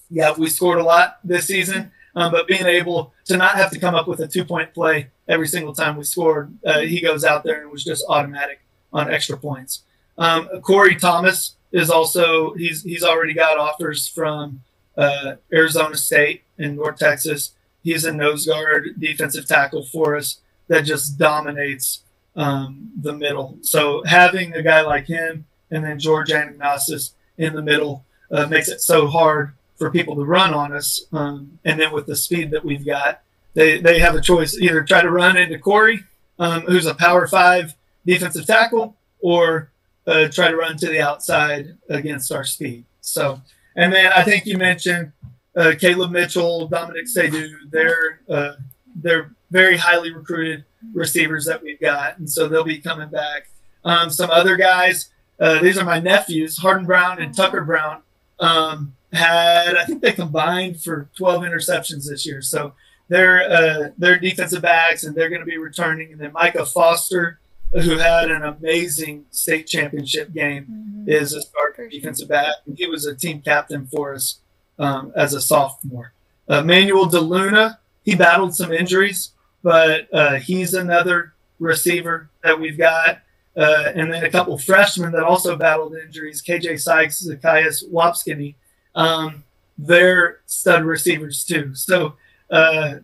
yeah, 0.09 0.33
we 0.37 0.49
scored 0.49 0.79
a 0.79 0.83
lot 0.83 1.19
this 1.21 1.47
season, 1.47 1.91
um, 2.15 2.31
but 2.31 2.47
being 2.47 2.65
able 2.65 3.13
to 3.25 3.35
not 3.35 3.55
have 3.55 3.71
to 3.71 3.79
come 3.79 3.93
up 3.93 4.07
with 4.07 4.21
a 4.21 4.27
two 4.27 4.45
point 4.45 4.73
play 4.73 5.09
every 5.27 5.47
single 5.47 5.73
time 5.73 5.97
we 5.97 6.05
scored, 6.05 6.57
uh, 6.65 6.79
he 6.79 7.01
goes 7.01 7.25
out 7.25 7.43
there 7.43 7.61
and 7.61 7.69
was 7.69 7.83
just 7.83 8.05
automatic 8.07 8.61
on 8.93 9.11
extra 9.11 9.37
points. 9.37 9.83
Um, 10.17 10.47
Corey 10.61 10.95
Thomas 10.95 11.55
is 11.73 11.89
also 11.89 12.53
he's 12.53 12.83
he's 12.83 13.03
already 13.03 13.33
got 13.33 13.57
offers 13.57 14.07
from 14.07 14.61
uh, 14.95 15.33
Arizona 15.51 15.97
State 15.97 16.43
and 16.57 16.77
North 16.77 16.99
Texas. 16.99 17.51
He's 17.83 18.05
a 18.05 18.13
nose 18.13 18.45
guard 18.45 18.95
defensive 18.97 19.45
tackle 19.45 19.83
for 19.83 20.15
us 20.15 20.39
that 20.67 20.81
just 20.81 21.17
dominates 21.17 22.03
um, 22.35 22.91
the 22.99 23.13
middle. 23.13 23.57
So 23.61 24.03
having 24.05 24.53
a 24.53 24.63
guy 24.63 24.81
like 24.81 25.05
him 25.05 25.45
and 25.69 25.83
then 25.83 25.99
George 25.99 26.29
Anagnostis 26.29 27.11
in 27.37 27.53
the 27.53 27.61
middle 27.61 28.05
uh, 28.31 28.47
makes 28.47 28.69
it 28.69 28.81
so 28.81 29.07
hard 29.07 29.53
for 29.75 29.91
people 29.91 30.15
to 30.15 30.23
run 30.23 30.53
on 30.53 30.71
us. 30.71 31.05
Um, 31.11 31.59
and 31.65 31.79
then 31.79 31.91
with 31.91 32.05
the 32.05 32.15
speed 32.15 32.51
that 32.51 32.63
we've 32.63 32.85
got, 32.85 33.21
they, 33.53 33.79
they 33.79 33.99
have 33.99 34.15
a 34.15 34.21
choice 34.21 34.57
either 34.57 34.83
try 34.83 35.01
to 35.01 35.11
run 35.11 35.37
into 35.37 35.59
Corey, 35.59 36.03
um, 36.39 36.61
who's 36.61 36.85
a 36.85 36.95
power 36.95 37.27
five 37.27 37.75
defensive 38.05 38.45
tackle, 38.45 38.95
or 39.19 39.71
uh, 40.07 40.27
try 40.27 40.49
to 40.49 40.57
run 40.57 40.77
to 40.77 40.87
the 40.87 41.01
outside 41.01 41.77
against 41.89 42.31
our 42.31 42.43
speed. 42.43 42.85
So, 43.01 43.41
and 43.75 43.93
then 43.93 44.11
I 44.11 44.23
think 44.23 44.45
you 44.45 44.57
mentioned 44.57 45.11
uh, 45.55 45.73
Caleb 45.79 46.11
Mitchell, 46.11 46.67
Dominic 46.67 47.05
Seydu. 47.05 47.51
They're 47.69 48.19
uh, 48.29 48.53
they're 48.95 49.31
very 49.53 49.77
highly 49.77 50.11
recruited 50.11 50.65
receivers 50.93 51.45
that 51.45 51.63
we've 51.63 51.79
got, 51.79 52.17
and 52.17 52.29
so 52.29 52.49
they'll 52.49 52.63
be 52.63 52.79
coming 52.79 53.09
back. 53.09 53.47
Um, 53.85 54.09
some 54.09 54.29
other 54.29 54.57
guys, 54.57 55.09
uh, 55.39 55.61
these 55.61 55.77
are 55.77 55.85
my 55.85 55.99
nephews, 55.99 56.57
Hardin 56.57 56.85
Brown 56.85 57.21
and 57.21 57.35
Tucker 57.35 57.63
Brown. 57.63 58.01
Um, 58.39 58.95
had 59.13 59.77
I 59.77 59.85
think 59.85 60.01
they 60.01 60.11
combined 60.11 60.81
for 60.81 61.09
12 61.17 61.43
interceptions 61.43 62.09
this 62.09 62.25
year. 62.25 62.41
So 62.41 62.73
they're 63.09 63.49
uh, 63.49 63.89
they're 63.97 64.17
defensive 64.17 64.61
backs 64.61 65.03
and 65.03 65.15
they're 65.15 65.29
going 65.29 65.41
to 65.41 65.45
be 65.45 65.57
returning. 65.57 66.11
And 66.11 66.19
then 66.19 66.33
Micah 66.33 66.65
Foster, 66.65 67.39
who 67.71 67.97
had 67.97 68.31
an 68.31 68.43
amazing 68.43 69.25
state 69.29 69.67
championship 69.67 70.33
game, 70.33 70.63
mm-hmm. 70.63 71.09
is 71.09 71.33
a 71.33 71.41
starting 71.41 71.89
defensive 71.89 72.27
back. 72.27 72.55
He 72.75 72.87
was 72.87 73.05
a 73.05 73.15
team 73.15 73.41
captain 73.41 73.85
for 73.87 74.15
us 74.15 74.39
um, 74.79 75.13
as 75.15 75.33
a 75.33 75.41
sophomore. 75.41 76.13
Uh, 76.47 76.63
Manuel 76.63 77.07
DeLuna, 77.07 77.77
he 78.03 78.15
battled 78.15 78.55
some 78.55 78.73
injuries, 78.73 79.31
but 79.63 80.13
uh, 80.13 80.35
he's 80.35 80.73
another 80.73 81.33
receiver 81.59 82.29
that 82.43 82.59
we've 82.59 82.77
got. 82.77 83.21
Uh, 83.55 83.91
and 83.95 84.11
then 84.11 84.23
a 84.23 84.29
couple 84.29 84.57
freshmen 84.57 85.11
that 85.11 85.23
also 85.23 85.55
battled 85.55 85.95
injuries, 85.95 86.41
KJ 86.41 86.79
Sykes, 86.79 87.19
Zacchaeus 87.19 87.83
Wapskinny. 87.83 88.55
Um, 88.95 89.43
they're 89.77 90.39
stud 90.45 90.83
receivers 90.83 91.43
too. 91.43 91.73
So 91.75 92.15
uh, 92.49 92.95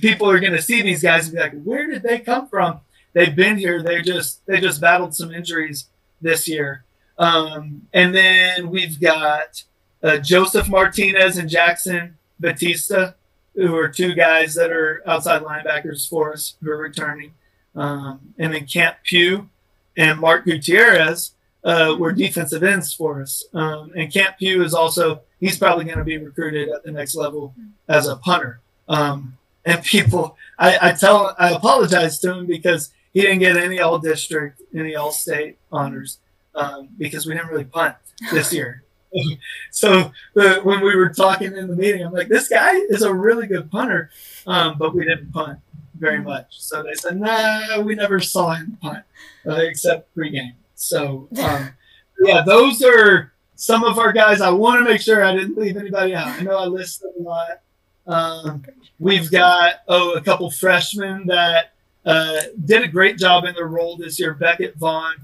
people 0.00 0.30
are 0.30 0.40
going 0.40 0.52
to 0.52 0.62
see 0.62 0.82
these 0.82 1.02
guys 1.02 1.26
and 1.26 1.34
be 1.34 1.40
like, 1.40 1.62
where 1.62 1.88
did 1.88 2.02
they 2.02 2.20
come 2.20 2.48
from? 2.48 2.80
They've 3.12 3.34
been 3.34 3.56
here. 3.56 3.82
They 3.82 4.02
just 4.02 4.44
they 4.46 4.60
just 4.60 4.80
battled 4.80 5.14
some 5.14 5.32
injuries 5.32 5.86
this 6.20 6.46
year. 6.46 6.84
Um, 7.18 7.86
and 7.92 8.14
then 8.14 8.70
we've 8.70 9.00
got 9.00 9.64
uh, 10.02 10.18
Joseph 10.18 10.68
Martinez 10.68 11.38
and 11.38 11.48
Jackson 11.48 12.18
Batista, 12.38 13.12
who 13.56 13.74
are 13.76 13.88
two 13.88 14.14
guys 14.14 14.54
that 14.54 14.70
are 14.70 15.02
outside 15.06 15.42
linebackers 15.42 16.08
for 16.08 16.32
us 16.32 16.54
who 16.62 16.70
are 16.70 16.76
returning. 16.76 17.34
Um, 17.74 18.34
and 18.38 18.54
then 18.54 18.66
Camp 18.66 18.98
Pugh 19.02 19.48
and 19.96 20.20
Mark 20.20 20.44
Gutierrez 20.44 21.32
uh, 21.64 21.96
were 21.98 22.12
defensive 22.12 22.62
ends 22.62 22.92
for 22.92 23.20
us. 23.20 23.44
Um, 23.52 23.92
and 23.96 24.12
Camp 24.12 24.38
Pugh 24.38 24.62
is 24.62 24.74
also, 24.74 25.22
he's 25.40 25.58
probably 25.58 25.84
going 25.84 25.98
to 25.98 26.04
be 26.04 26.18
recruited 26.18 26.68
at 26.68 26.84
the 26.84 26.92
next 26.92 27.16
level 27.16 27.54
as 27.88 28.06
a 28.06 28.16
punter. 28.16 28.60
Um, 28.88 29.36
and 29.64 29.82
people, 29.82 30.36
I, 30.58 30.78
I 30.80 30.92
tell, 30.92 31.34
I 31.38 31.50
apologize 31.50 32.20
to 32.20 32.34
him 32.34 32.46
because 32.46 32.90
he 33.12 33.22
didn't 33.22 33.40
get 33.40 33.56
any 33.56 33.80
all 33.80 33.98
district, 33.98 34.62
any 34.74 34.94
all 34.94 35.10
state 35.10 35.58
honors 35.72 36.18
um, 36.54 36.88
because 36.98 37.26
we 37.26 37.34
didn't 37.34 37.48
really 37.48 37.64
punt 37.64 37.96
this 38.32 38.52
year. 38.52 38.84
so 39.70 40.12
the, 40.34 40.60
when 40.62 40.80
we 40.80 40.94
were 40.94 41.08
talking 41.08 41.56
in 41.56 41.68
the 41.68 41.76
meeting, 41.76 42.04
I'm 42.04 42.12
like, 42.12 42.28
this 42.28 42.48
guy 42.48 42.72
is 42.74 43.02
a 43.02 43.12
really 43.12 43.46
good 43.46 43.70
punter, 43.70 44.10
um, 44.46 44.76
but 44.78 44.94
we 44.94 45.04
didn't 45.04 45.32
punt 45.32 45.58
very 45.98 46.20
much. 46.20 46.60
So 46.60 46.82
they 46.82 46.94
said, 46.94 47.18
nah, 47.18 47.80
we 47.80 47.94
never 47.94 48.20
saw 48.20 48.54
him 48.54 48.78
punt 48.80 49.04
uh, 49.46 49.54
except 49.54 50.14
pregame. 50.14 50.54
So 50.74 51.28
um, 51.42 51.70
yeah, 52.20 52.42
those 52.42 52.82
are 52.82 53.32
some 53.54 53.84
of 53.84 53.98
our 53.98 54.12
guys. 54.12 54.40
I 54.40 54.50
want 54.50 54.84
to 54.84 54.90
make 54.90 55.00
sure 55.00 55.24
I 55.24 55.34
didn't 55.34 55.56
leave 55.56 55.76
anybody 55.76 56.14
out. 56.14 56.28
I 56.28 56.40
know 56.42 56.58
I 56.58 56.66
listed 56.66 57.10
a 57.18 57.22
lot. 57.22 57.60
Um, 58.06 58.64
we've 58.98 59.30
got 59.30 59.76
oh 59.88 60.14
a 60.14 60.20
couple 60.20 60.50
freshmen 60.50 61.26
that 61.26 61.72
uh, 62.04 62.42
did 62.64 62.82
a 62.82 62.88
great 62.88 63.18
job 63.18 63.44
in 63.44 63.54
their 63.54 63.66
role 63.66 63.96
this 63.96 64.20
year. 64.20 64.34
Beckett 64.34 64.76
Vaughn, 64.76 65.14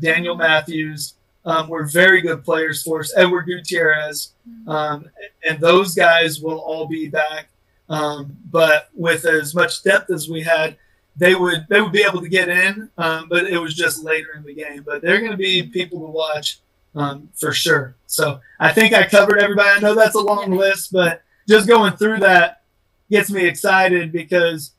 Daniel 0.00 0.34
Matthews 0.34 1.14
um, 1.44 1.68
were 1.68 1.84
very 1.84 2.20
good 2.20 2.44
players 2.44 2.82
for 2.82 3.00
us. 3.00 3.12
Edward 3.16 3.46
Gutierrez, 3.46 4.32
um, 4.66 5.10
and 5.46 5.58
those 5.60 5.94
guys 5.94 6.40
will 6.40 6.58
all 6.58 6.86
be 6.86 7.08
back. 7.08 7.48
Um, 7.88 8.36
but 8.50 8.88
with 8.94 9.24
as 9.24 9.54
much 9.54 9.82
depth 9.82 10.10
as 10.10 10.28
we 10.28 10.42
had, 10.42 10.76
they 11.16 11.34
would 11.34 11.66
they 11.68 11.80
would 11.80 11.92
be 11.92 12.04
able 12.04 12.20
to 12.20 12.28
get 12.28 12.48
in. 12.48 12.90
Um, 12.96 13.28
but 13.28 13.46
it 13.46 13.58
was 13.58 13.74
just 13.74 14.04
later 14.04 14.28
in 14.36 14.44
the 14.44 14.54
game. 14.54 14.82
But 14.86 15.02
they're 15.02 15.20
going 15.20 15.32
to 15.32 15.36
be 15.36 15.64
people 15.64 16.00
to 16.00 16.06
watch 16.06 16.60
um, 16.94 17.28
for 17.34 17.52
sure. 17.52 17.96
So 18.06 18.40
I 18.60 18.72
think 18.72 18.94
I 18.94 19.06
covered 19.06 19.38
everybody. 19.40 19.70
I 19.70 19.80
know 19.80 19.94
that's 19.94 20.14
a 20.14 20.20
long 20.20 20.52
list, 20.52 20.92
but 20.92 21.22
just 21.48 21.66
going 21.68 21.94
through 21.96 22.18
that 22.20 22.62
gets 23.10 23.30
me 23.30 23.46
excited 23.46 24.12
because 24.12 24.72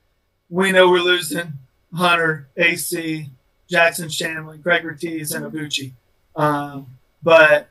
we 0.49 0.71
know 0.71 0.89
we're 0.89 0.99
losing 0.99 1.53
Hunter, 1.93 2.47
AC, 2.57 3.29
Jackson 3.69 4.09
Shanley, 4.09 4.57
Greg 4.57 4.85
Ortiz, 4.85 5.33
and 5.33 5.45
Abuchi. 5.45 5.91
Um, 6.35 6.87
but 7.21 7.69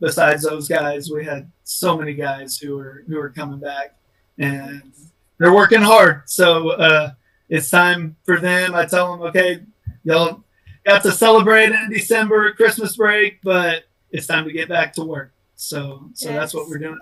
besides 0.00 0.42
those 0.42 0.68
guys, 0.68 1.10
we 1.10 1.24
had 1.24 1.50
so 1.64 1.96
many 1.96 2.14
guys 2.14 2.58
who 2.58 2.76
were 2.76 3.04
who 3.08 3.16
were 3.16 3.30
coming 3.30 3.58
back, 3.58 3.96
and 4.38 4.92
they're 5.38 5.54
working 5.54 5.82
hard. 5.82 6.22
So 6.26 6.70
uh, 6.70 7.12
it's 7.48 7.70
time 7.70 8.16
for 8.24 8.38
them. 8.38 8.74
I 8.74 8.84
tell 8.84 9.16
them, 9.16 9.26
okay, 9.28 9.62
y'all 10.04 10.42
got 10.84 11.02
to 11.02 11.12
celebrate 11.12 11.70
in 11.70 11.90
December, 11.90 12.52
Christmas 12.52 12.96
break, 12.96 13.40
but 13.42 13.84
it's 14.10 14.26
time 14.26 14.44
to 14.44 14.52
get 14.52 14.68
back 14.68 14.92
to 14.94 15.04
work. 15.04 15.32
So 15.56 16.10
so 16.14 16.28
yes. 16.28 16.38
that's 16.38 16.54
what 16.54 16.68
we're 16.68 16.78
doing. 16.78 16.98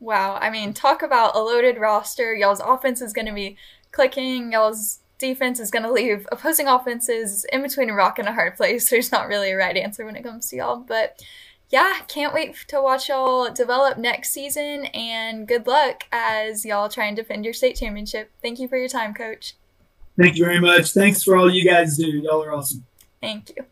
Wow, 0.00 0.38
I 0.40 0.48
mean, 0.48 0.72
talk 0.72 1.02
about 1.02 1.36
a 1.36 1.38
loaded 1.38 1.78
roster. 1.78 2.34
Y'all's 2.34 2.60
offense 2.60 3.02
is 3.02 3.12
going 3.12 3.26
to 3.26 3.34
be 3.34 3.56
clicking. 3.92 4.52
Y'all's 4.52 5.00
defense 5.20 5.60
is 5.60 5.70
going 5.70 5.84
to 5.84 5.92
leave 5.92 6.26
opposing 6.32 6.66
offenses 6.66 7.46
in 7.52 7.62
between 7.62 7.90
a 7.90 7.94
rock 7.94 8.18
and 8.18 8.26
a 8.28 8.32
hard 8.32 8.56
place. 8.56 8.90
There's 8.90 9.12
not 9.12 9.28
really 9.28 9.52
a 9.52 9.56
right 9.56 9.76
answer 9.76 10.04
when 10.04 10.16
it 10.16 10.24
comes 10.24 10.48
to 10.48 10.56
y'all, 10.56 10.78
but 10.78 11.22
yeah, 11.68 12.00
can't 12.08 12.34
wait 12.34 12.56
to 12.68 12.82
watch 12.82 13.08
y'all 13.08 13.52
develop 13.52 13.96
next 13.96 14.32
season 14.32 14.86
and 14.86 15.46
good 15.46 15.68
luck 15.68 16.02
as 16.10 16.64
y'all 16.64 16.88
try 16.88 17.06
and 17.06 17.16
defend 17.16 17.44
your 17.44 17.54
state 17.54 17.76
championship. 17.76 18.32
Thank 18.42 18.58
you 18.58 18.66
for 18.66 18.76
your 18.76 18.88
time, 18.88 19.14
coach. 19.14 19.54
Thank 20.18 20.36
you 20.36 20.44
very 20.44 20.60
much. 20.60 20.90
Thanks 20.90 21.22
for 21.22 21.36
all 21.36 21.48
you 21.48 21.64
guys 21.64 21.96
do. 21.96 22.08
Y'all 22.08 22.42
are 22.42 22.52
awesome. 22.52 22.84
Thank 23.20 23.50
you. 23.50 23.64